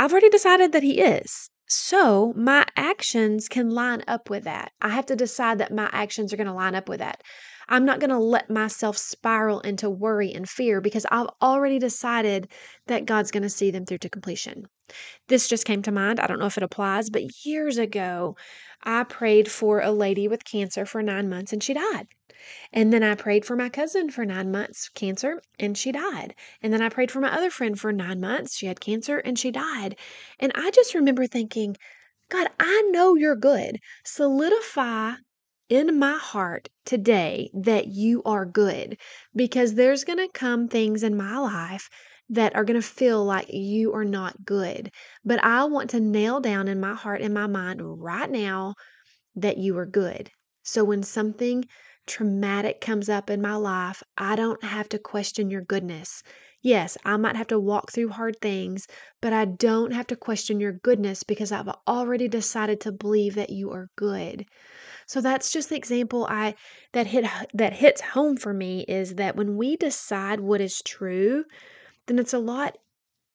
I've 0.00 0.12
already 0.12 0.30
decided 0.30 0.72
that 0.72 0.82
He 0.82 0.98
is. 0.98 1.50
So 1.68 2.32
my 2.34 2.64
actions 2.74 3.48
can 3.48 3.68
line 3.68 4.02
up 4.08 4.30
with 4.30 4.44
that. 4.44 4.72
I 4.80 4.88
have 4.88 5.04
to 5.06 5.14
decide 5.14 5.58
that 5.58 5.74
my 5.74 5.90
actions 5.92 6.32
are 6.32 6.38
going 6.38 6.46
to 6.46 6.54
line 6.54 6.74
up 6.74 6.88
with 6.88 7.00
that. 7.00 7.22
I'm 7.70 7.84
not 7.84 8.00
going 8.00 8.10
to 8.10 8.18
let 8.18 8.50
myself 8.50 8.98
spiral 8.98 9.60
into 9.60 9.88
worry 9.88 10.34
and 10.34 10.48
fear 10.48 10.80
because 10.80 11.06
I've 11.10 11.28
already 11.40 11.78
decided 11.78 12.48
that 12.88 13.06
God's 13.06 13.30
going 13.30 13.44
to 13.44 13.48
see 13.48 13.70
them 13.70 13.86
through 13.86 13.98
to 13.98 14.10
completion. 14.10 14.66
This 15.28 15.46
just 15.48 15.64
came 15.64 15.82
to 15.82 15.92
mind. 15.92 16.18
I 16.18 16.26
don't 16.26 16.40
know 16.40 16.46
if 16.46 16.56
it 16.56 16.64
applies, 16.64 17.10
but 17.10 17.46
years 17.46 17.78
ago, 17.78 18.36
I 18.82 19.04
prayed 19.04 19.50
for 19.50 19.80
a 19.80 19.92
lady 19.92 20.26
with 20.26 20.44
cancer 20.44 20.84
for 20.84 21.00
nine 21.02 21.28
months 21.28 21.52
and 21.52 21.62
she 21.62 21.74
died. 21.74 22.08
And 22.72 22.92
then 22.92 23.02
I 23.04 23.14
prayed 23.14 23.44
for 23.44 23.54
my 23.54 23.68
cousin 23.68 24.10
for 24.10 24.24
nine 24.24 24.50
months, 24.50 24.88
cancer, 24.88 25.40
and 25.58 25.78
she 25.78 25.92
died. 25.92 26.34
And 26.62 26.72
then 26.72 26.82
I 26.82 26.88
prayed 26.88 27.10
for 27.10 27.20
my 27.20 27.32
other 27.32 27.50
friend 27.50 27.78
for 27.78 27.92
nine 27.92 28.20
months. 28.20 28.56
She 28.56 28.66
had 28.66 28.80
cancer 28.80 29.18
and 29.18 29.38
she 29.38 29.50
died. 29.52 29.96
And 30.40 30.50
I 30.56 30.70
just 30.70 30.94
remember 30.94 31.26
thinking, 31.26 31.76
God, 32.30 32.48
I 32.58 32.88
know 32.90 33.14
you're 33.14 33.36
good. 33.36 33.78
Solidify 34.04 35.14
in 35.70 35.98
my 35.98 36.18
heart 36.18 36.68
today 36.84 37.50
that 37.54 37.86
you 37.86 38.22
are 38.24 38.44
good 38.44 38.98
because 39.34 39.74
there's 39.74 40.04
going 40.04 40.18
to 40.18 40.28
come 40.34 40.68
things 40.68 41.02
in 41.02 41.16
my 41.16 41.38
life 41.38 41.88
that 42.28 42.54
are 42.54 42.64
going 42.64 42.80
to 42.80 42.86
feel 42.86 43.24
like 43.24 43.46
you 43.50 43.94
are 43.94 44.04
not 44.04 44.44
good. 44.44 44.90
But 45.24 45.42
I 45.44 45.64
want 45.64 45.90
to 45.90 46.00
nail 46.00 46.40
down 46.40 46.68
in 46.68 46.80
my 46.80 46.94
heart 46.94 47.22
and 47.22 47.32
my 47.32 47.46
mind 47.46 47.80
right 48.02 48.30
now 48.30 48.74
that 49.34 49.58
you 49.58 49.76
are 49.78 49.86
good. 49.86 50.30
So 50.62 50.84
when 50.84 51.02
something 51.02 51.64
traumatic 52.06 52.80
comes 52.80 53.08
up 53.08 53.28
in 53.30 53.40
my 53.42 53.54
life, 53.56 54.02
I 54.16 54.36
don't 54.36 54.62
have 54.62 54.88
to 54.90 54.98
question 54.98 55.50
your 55.50 55.62
goodness. 55.62 56.22
Yes, 56.62 56.96
I 57.04 57.16
might 57.16 57.36
have 57.36 57.48
to 57.48 57.58
walk 57.58 57.90
through 57.92 58.10
hard 58.10 58.36
things, 58.40 58.86
but 59.20 59.32
I 59.32 59.46
don't 59.46 59.92
have 59.92 60.06
to 60.08 60.16
question 60.16 60.60
your 60.60 60.72
goodness 60.72 61.22
because 61.22 61.52
I've 61.52 61.70
already 61.88 62.28
decided 62.28 62.80
to 62.82 62.92
believe 62.92 63.34
that 63.36 63.50
you 63.50 63.70
are 63.72 63.88
good. 63.96 64.46
So 65.10 65.20
that's 65.20 65.50
just 65.50 65.70
the 65.70 65.76
example 65.76 66.24
I 66.30 66.54
that 66.92 67.08
hit 67.08 67.26
that 67.52 67.72
hits 67.72 68.00
home 68.00 68.36
for 68.36 68.54
me 68.54 68.84
is 68.86 69.16
that 69.16 69.34
when 69.34 69.56
we 69.56 69.74
decide 69.74 70.38
what 70.38 70.60
is 70.60 70.80
true, 70.82 71.46
then 72.06 72.20
it's 72.20 72.32
a 72.32 72.38
lot 72.38 72.78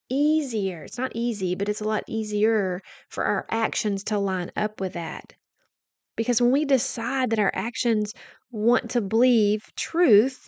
easier. 0.09 0.83
It's 0.85 0.97
not 0.97 1.11
easy, 1.13 1.53
but 1.53 1.67
it's 1.67 1.81
a 1.81 1.87
lot 1.93 2.05
easier 2.07 2.81
for 3.09 3.25
our 3.25 3.45
actions 3.51 4.05
to 4.05 4.17
line 4.17 4.51
up 4.55 4.79
with 4.79 4.93
that. 4.93 5.33
Because 6.15 6.41
when 6.41 6.51
we 6.51 6.63
decide 6.63 7.29
that 7.31 7.39
our 7.39 7.51
actions 7.53 8.13
want 8.51 8.89
to 8.91 9.01
believe 9.01 9.69
truth, 9.75 10.47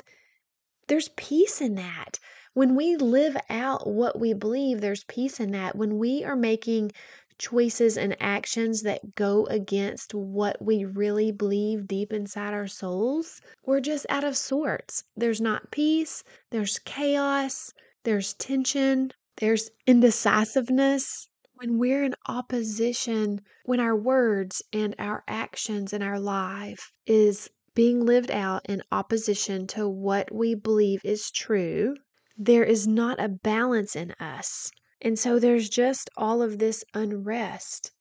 there's 0.88 1.10
peace 1.18 1.60
in 1.60 1.76
that. 1.76 2.20
When 2.54 2.74
we 2.74 2.96
live 2.96 3.36
out 3.50 3.86
what 3.86 4.18
we 4.18 4.34
believe, 4.34 4.80
there's 4.80 5.04
peace 5.04 5.42
in 5.42 5.52
that. 5.52 5.76
When 5.76 5.98
we 5.98 6.24
are 6.24 6.38
making 6.38 6.94
choices 7.38 7.98
and 7.98 8.16
actions 8.20 8.82
that 8.82 9.16
go 9.16 9.46
against 9.46 10.14
what 10.14 10.62
we 10.62 10.86
really 10.86 11.32
believe 11.32 11.88
deep 11.88 12.12
inside 12.12 12.54
our 12.54 12.68
souls, 12.68 13.42
we're 13.66 13.80
just 13.80 14.06
out 14.10 14.24
of 14.24 14.36
sorts. 14.38 15.04
There's 15.16 15.42
not 15.42 15.72
peace, 15.72 16.24
there's 16.50 16.80
chaos, 16.80 17.72
there's 18.04 18.34
tension, 18.34 19.12
there's 19.38 19.70
indecisiveness. 19.86 21.28
When 21.56 21.78
we're 21.78 22.04
in 22.04 22.16
opposition, 22.28 23.42
when 23.66 23.80
our 23.80 23.96
words 23.96 24.62
and 24.72 24.96
our 24.98 25.24
actions 25.28 25.94
and 25.94 26.04
our 26.04 26.20
life 26.20 26.92
is 27.06 27.50
being 27.76 28.06
lived 28.06 28.32
out 28.32 28.66
in 28.68 28.82
opposition 28.92 29.68
to 29.68 29.88
what 29.88 30.34
we 30.34 30.56
believe 30.56 31.02
is 31.04 31.30
true, 31.30 31.96
there 32.36 32.64
is 32.64 32.88
not 32.88 33.20
a 33.20 33.30
balance 33.30 33.96
in 33.96 34.12
us. 34.20 34.72
And 35.02 35.18
so 35.18 35.40
there's 35.40 35.70
just 35.70 36.10
all 36.18 36.42
of 36.42 36.58
this 36.58 36.84
unrest. 36.94 37.92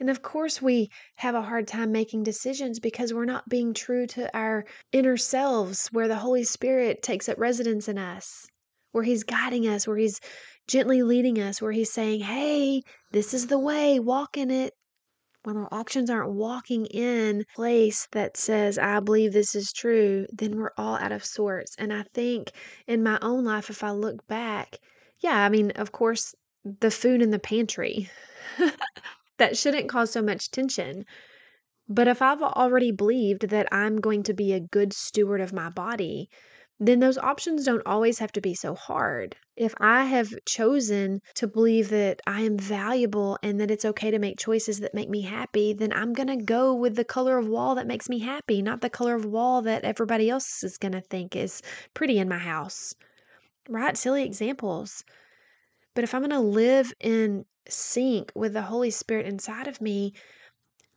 And 0.00 0.08
of 0.08 0.22
course, 0.22 0.62
we 0.62 0.90
have 1.16 1.34
a 1.34 1.42
hard 1.42 1.68
time 1.68 1.92
making 1.92 2.22
decisions 2.22 2.80
because 2.80 3.12
we're 3.12 3.26
not 3.26 3.48
being 3.48 3.74
true 3.74 4.06
to 4.08 4.34
our 4.36 4.64
inner 4.92 5.18
selves, 5.18 5.88
where 5.88 6.08
the 6.08 6.16
Holy 6.16 6.42
Spirit 6.42 7.02
takes 7.02 7.28
up 7.28 7.38
residence 7.38 7.86
in 7.86 7.98
us, 7.98 8.46
where 8.92 9.04
He's 9.04 9.24
guiding 9.24 9.68
us, 9.68 9.86
where 9.86 9.98
He's 9.98 10.18
gently 10.66 11.02
leading 11.02 11.38
us, 11.38 11.60
where 11.60 11.70
He's 11.70 11.92
saying, 11.92 12.20
Hey, 12.20 12.80
this 13.12 13.34
is 13.34 13.48
the 13.48 13.58
way, 13.58 14.00
walk 14.00 14.38
in 14.38 14.50
it. 14.50 14.72
When 15.42 15.56
our 15.56 15.68
actions 15.72 16.10
aren't 16.10 16.32
walking 16.32 16.86
in 16.86 17.44
place 17.54 18.08
that 18.12 18.36
says, 18.36 18.78
I 18.78 19.00
believe 19.00 19.32
this 19.32 19.54
is 19.54 19.72
true, 19.72 20.26
then 20.32 20.56
we're 20.56 20.72
all 20.76 20.96
out 20.96 21.12
of 21.12 21.24
sorts. 21.24 21.74
And 21.78 21.92
I 21.92 22.04
think 22.14 22.52
in 22.86 23.02
my 23.02 23.18
own 23.22 23.44
life, 23.44 23.70
if 23.70 23.84
I 23.84 23.90
look 23.90 24.26
back, 24.26 24.78
yeah, 25.20 25.44
I 25.44 25.48
mean, 25.50 25.70
of 25.72 25.92
course, 25.92 26.34
the 26.64 26.90
food 26.90 27.22
in 27.22 27.30
the 27.30 27.38
pantry. 27.38 28.10
that 29.38 29.56
shouldn't 29.56 29.88
cause 29.88 30.10
so 30.10 30.22
much 30.22 30.50
tension. 30.50 31.04
But 31.88 32.06
if 32.06 32.22
I've 32.22 32.42
already 32.42 32.92
believed 32.92 33.48
that 33.48 33.68
I'm 33.72 33.96
going 34.00 34.22
to 34.24 34.34
be 34.34 34.52
a 34.52 34.60
good 34.60 34.92
steward 34.92 35.40
of 35.40 35.52
my 35.52 35.70
body, 35.70 36.28
then 36.82 37.00
those 37.00 37.18
options 37.18 37.64
don't 37.64 37.82
always 37.84 38.18
have 38.20 38.32
to 38.32 38.40
be 38.40 38.54
so 38.54 38.74
hard. 38.74 39.36
If 39.54 39.74
I 39.78 40.04
have 40.04 40.32
chosen 40.46 41.20
to 41.34 41.46
believe 41.46 41.90
that 41.90 42.22
I 42.26 42.40
am 42.40 42.56
valuable 42.56 43.38
and 43.42 43.60
that 43.60 43.70
it's 43.70 43.84
okay 43.84 44.10
to 44.10 44.18
make 44.18 44.38
choices 44.38 44.80
that 44.80 44.94
make 44.94 45.10
me 45.10 45.20
happy, 45.20 45.74
then 45.74 45.92
I'm 45.92 46.14
going 46.14 46.28
to 46.28 46.42
go 46.42 46.74
with 46.74 46.96
the 46.96 47.04
color 47.04 47.36
of 47.36 47.48
wall 47.48 47.74
that 47.74 47.86
makes 47.86 48.08
me 48.08 48.20
happy, 48.20 48.62
not 48.62 48.80
the 48.80 48.88
color 48.88 49.14
of 49.14 49.26
wall 49.26 49.60
that 49.62 49.84
everybody 49.84 50.30
else 50.30 50.64
is 50.64 50.78
going 50.78 50.92
to 50.92 51.02
think 51.02 51.36
is 51.36 51.60
pretty 51.92 52.18
in 52.18 52.28
my 52.30 52.38
house. 52.38 52.94
Right? 53.68 53.96
Silly 53.96 54.24
examples. 54.24 55.04
But 55.94 56.04
if 56.04 56.14
I'm 56.14 56.20
going 56.20 56.30
to 56.30 56.40
live 56.40 56.92
in 57.00 57.46
sync 57.68 58.32
with 58.34 58.52
the 58.52 58.62
Holy 58.62 58.90
Spirit 58.90 59.26
inside 59.26 59.66
of 59.66 59.80
me, 59.80 60.12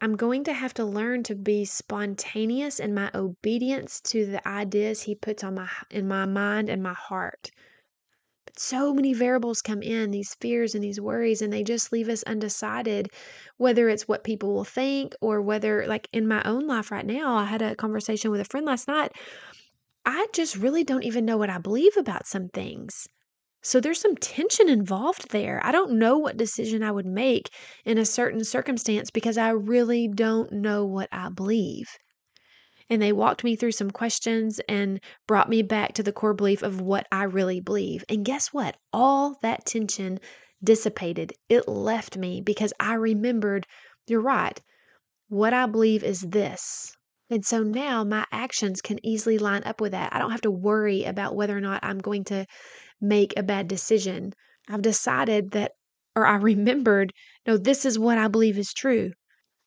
I'm 0.01 0.15
going 0.15 0.43
to 0.43 0.53
have 0.53 0.73
to 0.75 0.85
learn 0.85 1.23
to 1.23 1.35
be 1.35 1.65
spontaneous 1.65 2.79
in 2.79 2.93
my 2.93 3.09
obedience 3.15 4.01
to 4.01 4.25
the 4.25 4.45
ideas 4.47 5.03
he 5.03 5.15
puts 5.15 5.43
on 5.43 5.55
my 5.55 5.69
in 5.89 6.07
my 6.07 6.25
mind 6.25 6.69
and 6.69 6.83
my 6.83 6.93
heart. 6.93 7.49
But 8.45 8.59
so 8.59 8.93
many 8.93 9.13
variables 9.13 9.61
come 9.61 9.81
in, 9.81 10.11
these 10.11 10.35
fears 10.35 10.75
and 10.75 10.83
these 10.83 10.99
worries, 10.99 11.41
and 11.41 11.53
they 11.53 11.63
just 11.63 11.91
leave 11.91 12.09
us 12.09 12.23
undecided 12.23 13.09
whether 13.57 13.89
it's 13.89 14.07
what 14.07 14.23
people 14.23 14.53
will 14.53 14.65
think 14.65 15.15
or 15.21 15.41
whether 15.41 15.87
like 15.87 16.09
in 16.11 16.27
my 16.27 16.43
own 16.43 16.67
life 16.67 16.91
right 16.91 17.05
now, 17.05 17.35
I 17.35 17.45
had 17.45 17.61
a 17.61 17.75
conversation 17.75 18.29
with 18.29 18.41
a 18.41 18.45
friend 18.45 18.65
last 18.65 18.87
night. 18.87 19.13
I 20.05 20.27
just 20.33 20.57
really 20.57 20.83
don't 20.83 21.03
even 21.03 21.25
know 21.25 21.37
what 21.37 21.49
I 21.49 21.57
believe 21.57 21.97
about 21.97 22.27
some 22.27 22.49
things. 22.49 23.07
So 23.63 23.79
there's 23.79 24.01
some 24.01 24.17
tension 24.17 24.67
involved 24.67 25.31
there. 25.31 25.61
I 25.63 25.71
don't 25.71 25.97
know 25.97 26.17
what 26.17 26.35
decision 26.35 26.83
I 26.83 26.91
would 26.91 27.05
make 27.05 27.49
in 27.85 27.97
a 27.97 28.05
certain 28.05 28.43
circumstance 28.43 29.09
because 29.09 29.37
I 29.37 29.49
really 29.51 30.09
don't 30.09 30.51
know 30.51 30.85
what 30.85 31.07
I 31.13 31.29
believe. 31.29 31.87
And 32.89 33.01
they 33.01 33.13
walked 33.13 33.45
me 33.45 33.55
through 33.55 33.71
some 33.71 33.89
questions 33.89 34.59
and 34.67 34.99
brought 35.27 35.49
me 35.49 35.61
back 35.61 35.93
to 35.93 36.03
the 36.03 36.11
core 36.11 36.33
belief 36.33 36.61
of 36.61 36.81
what 36.81 37.07
I 37.09 37.23
really 37.23 37.61
believe. 37.61 38.03
And 38.09 38.25
guess 38.25 38.49
what? 38.49 38.75
All 38.91 39.39
that 39.41 39.65
tension 39.65 40.19
dissipated. 40.61 41.33
It 41.47 41.67
left 41.67 42.17
me 42.17 42.41
because 42.41 42.73
I 42.81 42.95
remembered 42.95 43.65
you're 44.07 44.21
right. 44.21 44.61
What 45.29 45.53
I 45.53 45.65
believe 45.67 46.03
is 46.03 46.19
this. 46.21 46.97
And 47.33 47.43
so 47.43 47.63
now 47.63 48.03
my 48.03 48.25
actions 48.31 48.79
can 48.79 49.03
easily 49.03 49.39
line 49.39 49.63
up 49.65 49.81
with 49.81 49.93
that. 49.93 50.13
I 50.13 50.19
don't 50.19 50.29
have 50.29 50.41
to 50.41 50.51
worry 50.51 51.03
about 51.03 51.35
whether 51.35 51.57
or 51.57 51.61
not 51.61 51.83
I'm 51.83 51.97
going 51.97 52.25
to 52.25 52.45
make 53.01 53.33
a 53.35 53.41
bad 53.41 53.67
decision. 53.67 54.33
I've 54.69 54.83
decided 54.83 55.49
that 55.51 55.71
or 56.15 56.27
I 56.27 56.35
remembered, 56.51 57.11
no, 57.47 57.57
this 57.57 57.85
is 57.85 57.97
what 57.97 58.19
I 58.19 58.27
believe 58.27 58.59
is 58.59 58.71
true. 58.71 59.13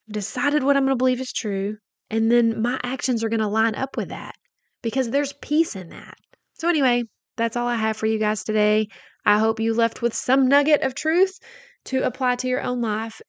I've 0.07 0.13
decided 0.13 0.63
what 0.63 0.77
I'm 0.77 0.85
going 0.85 0.97
to 0.97 0.97
believe 0.97 1.21
is 1.21 1.33
true. 1.33 1.79
And 2.09 2.31
then 2.31 2.63
my 2.63 2.79
actions 2.85 3.25
are 3.25 3.29
going 3.29 3.41
to 3.41 3.49
line 3.49 3.75
up 3.75 3.97
with 3.97 4.11
that 4.11 4.37
because 4.81 5.11
there's 5.11 5.33
peace 5.33 5.75
in 5.75 5.89
that. 5.89 6.15
So, 6.55 6.69
anyway, 6.69 7.03
that's 7.37 7.57
all 7.57 7.67
I 7.67 7.75
have 7.75 7.97
for 7.97 8.07
you 8.07 8.21
guys 8.21 8.45
today. 8.45 8.87
I 9.25 9.41
hope 9.41 9.59
you 9.59 9.75
left 9.75 10.03
with 10.03 10.15
some 10.15 10.47
nugget 10.47 10.83
of 10.83 10.95
truth 10.95 11.41
to 11.87 12.05
apply 12.05 12.37
to 12.37 12.49
your 12.49 12.63
own 12.63 12.81
life. 12.81 13.21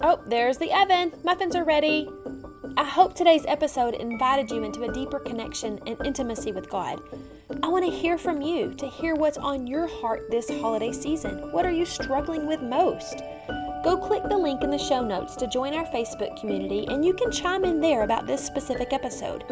Oh, 0.00 0.20
there's 0.26 0.58
the 0.58 0.72
oven. 0.72 1.12
Muffins 1.24 1.56
are 1.56 1.64
ready. 1.64 2.08
I 2.76 2.84
hope 2.84 3.14
today's 3.14 3.44
episode 3.46 3.94
invited 3.94 4.48
you 4.48 4.62
into 4.62 4.84
a 4.84 4.92
deeper 4.92 5.18
connection 5.18 5.80
and 5.88 5.96
intimacy 6.06 6.52
with 6.52 6.70
God. 6.70 7.00
I 7.64 7.68
want 7.68 7.84
to 7.84 7.90
hear 7.90 8.16
from 8.16 8.40
you, 8.40 8.74
to 8.74 8.86
hear 8.86 9.16
what's 9.16 9.38
on 9.38 9.66
your 9.66 9.88
heart 9.88 10.30
this 10.30 10.48
holiday 10.48 10.92
season. 10.92 11.50
What 11.50 11.66
are 11.66 11.72
you 11.72 11.84
struggling 11.84 12.46
with 12.46 12.62
most? 12.62 13.22
Go 13.82 13.96
click 13.96 14.22
the 14.28 14.38
link 14.38 14.62
in 14.62 14.70
the 14.70 14.78
show 14.78 15.04
notes 15.04 15.34
to 15.34 15.48
join 15.48 15.74
our 15.74 15.86
Facebook 15.86 16.38
community, 16.38 16.86
and 16.86 17.04
you 17.04 17.12
can 17.12 17.32
chime 17.32 17.64
in 17.64 17.80
there 17.80 18.04
about 18.04 18.24
this 18.24 18.44
specific 18.44 18.92
episode. 18.92 19.42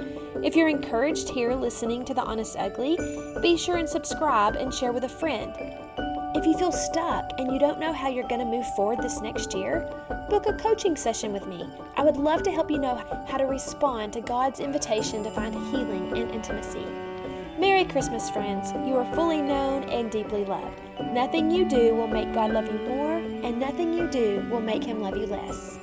If 0.44 0.54
you're 0.54 0.68
encouraged 0.68 1.28
here 1.28 1.54
listening 1.54 2.04
to 2.04 2.14
The 2.14 2.22
Honest 2.22 2.54
Ugly, 2.56 2.98
be 3.42 3.56
sure 3.56 3.78
and 3.78 3.88
subscribe 3.88 4.54
and 4.54 4.72
share 4.72 4.92
with 4.92 5.02
a 5.02 5.08
friend. 5.08 5.52
If 6.36 6.44
you 6.44 6.56
feel 6.56 6.70
stuck 6.70 7.30
and 7.38 7.50
you 7.50 7.58
don't 7.58 7.80
know 7.80 7.92
how 7.92 8.08
you're 8.08 8.28
going 8.28 8.40
to 8.40 8.44
move 8.44 8.66
forward 8.76 8.98
this 8.98 9.20
next 9.22 9.54
year, 9.54 9.90
book 10.28 10.46
a 10.46 10.52
coaching 10.52 10.96
session 10.96 11.32
with 11.32 11.46
me. 11.46 11.68
I 11.96 12.02
would 12.02 12.16
love 12.16 12.42
to 12.44 12.50
help 12.50 12.70
you 12.70 12.78
know 12.78 12.96
how 13.28 13.36
to 13.36 13.44
respond 13.44 14.12
to 14.14 14.20
God's 14.20 14.60
invitation 14.60 15.22
to 15.22 15.30
find 15.30 15.54
healing 15.70 16.16
and 16.16 16.30
intimacy. 16.32 16.84
Merry 17.58 17.84
Christmas, 17.84 18.28
friends. 18.28 18.72
You 18.72 18.96
are 18.96 19.14
fully 19.14 19.40
known 19.40 19.84
and 19.84 20.10
deeply 20.10 20.44
loved. 20.44 20.80
Nothing 21.12 21.50
you 21.50 21.68
do 21.68 21.94
will 21.94 22.08
make 22.08 22.32
God 22.34 22.52
love 22.52 22.66
you 22.66 22.78
more, 22.88 23.12
and 23.12 23.58
nothing 23.60 23.92
you 23.92 24.08
do 24.08 24.46
will 24.50 24.60
make 24.60 24.82
Him 24.82 25.00
love 25.00 25.16
you 25.16 25.26
less. 25.26 25.78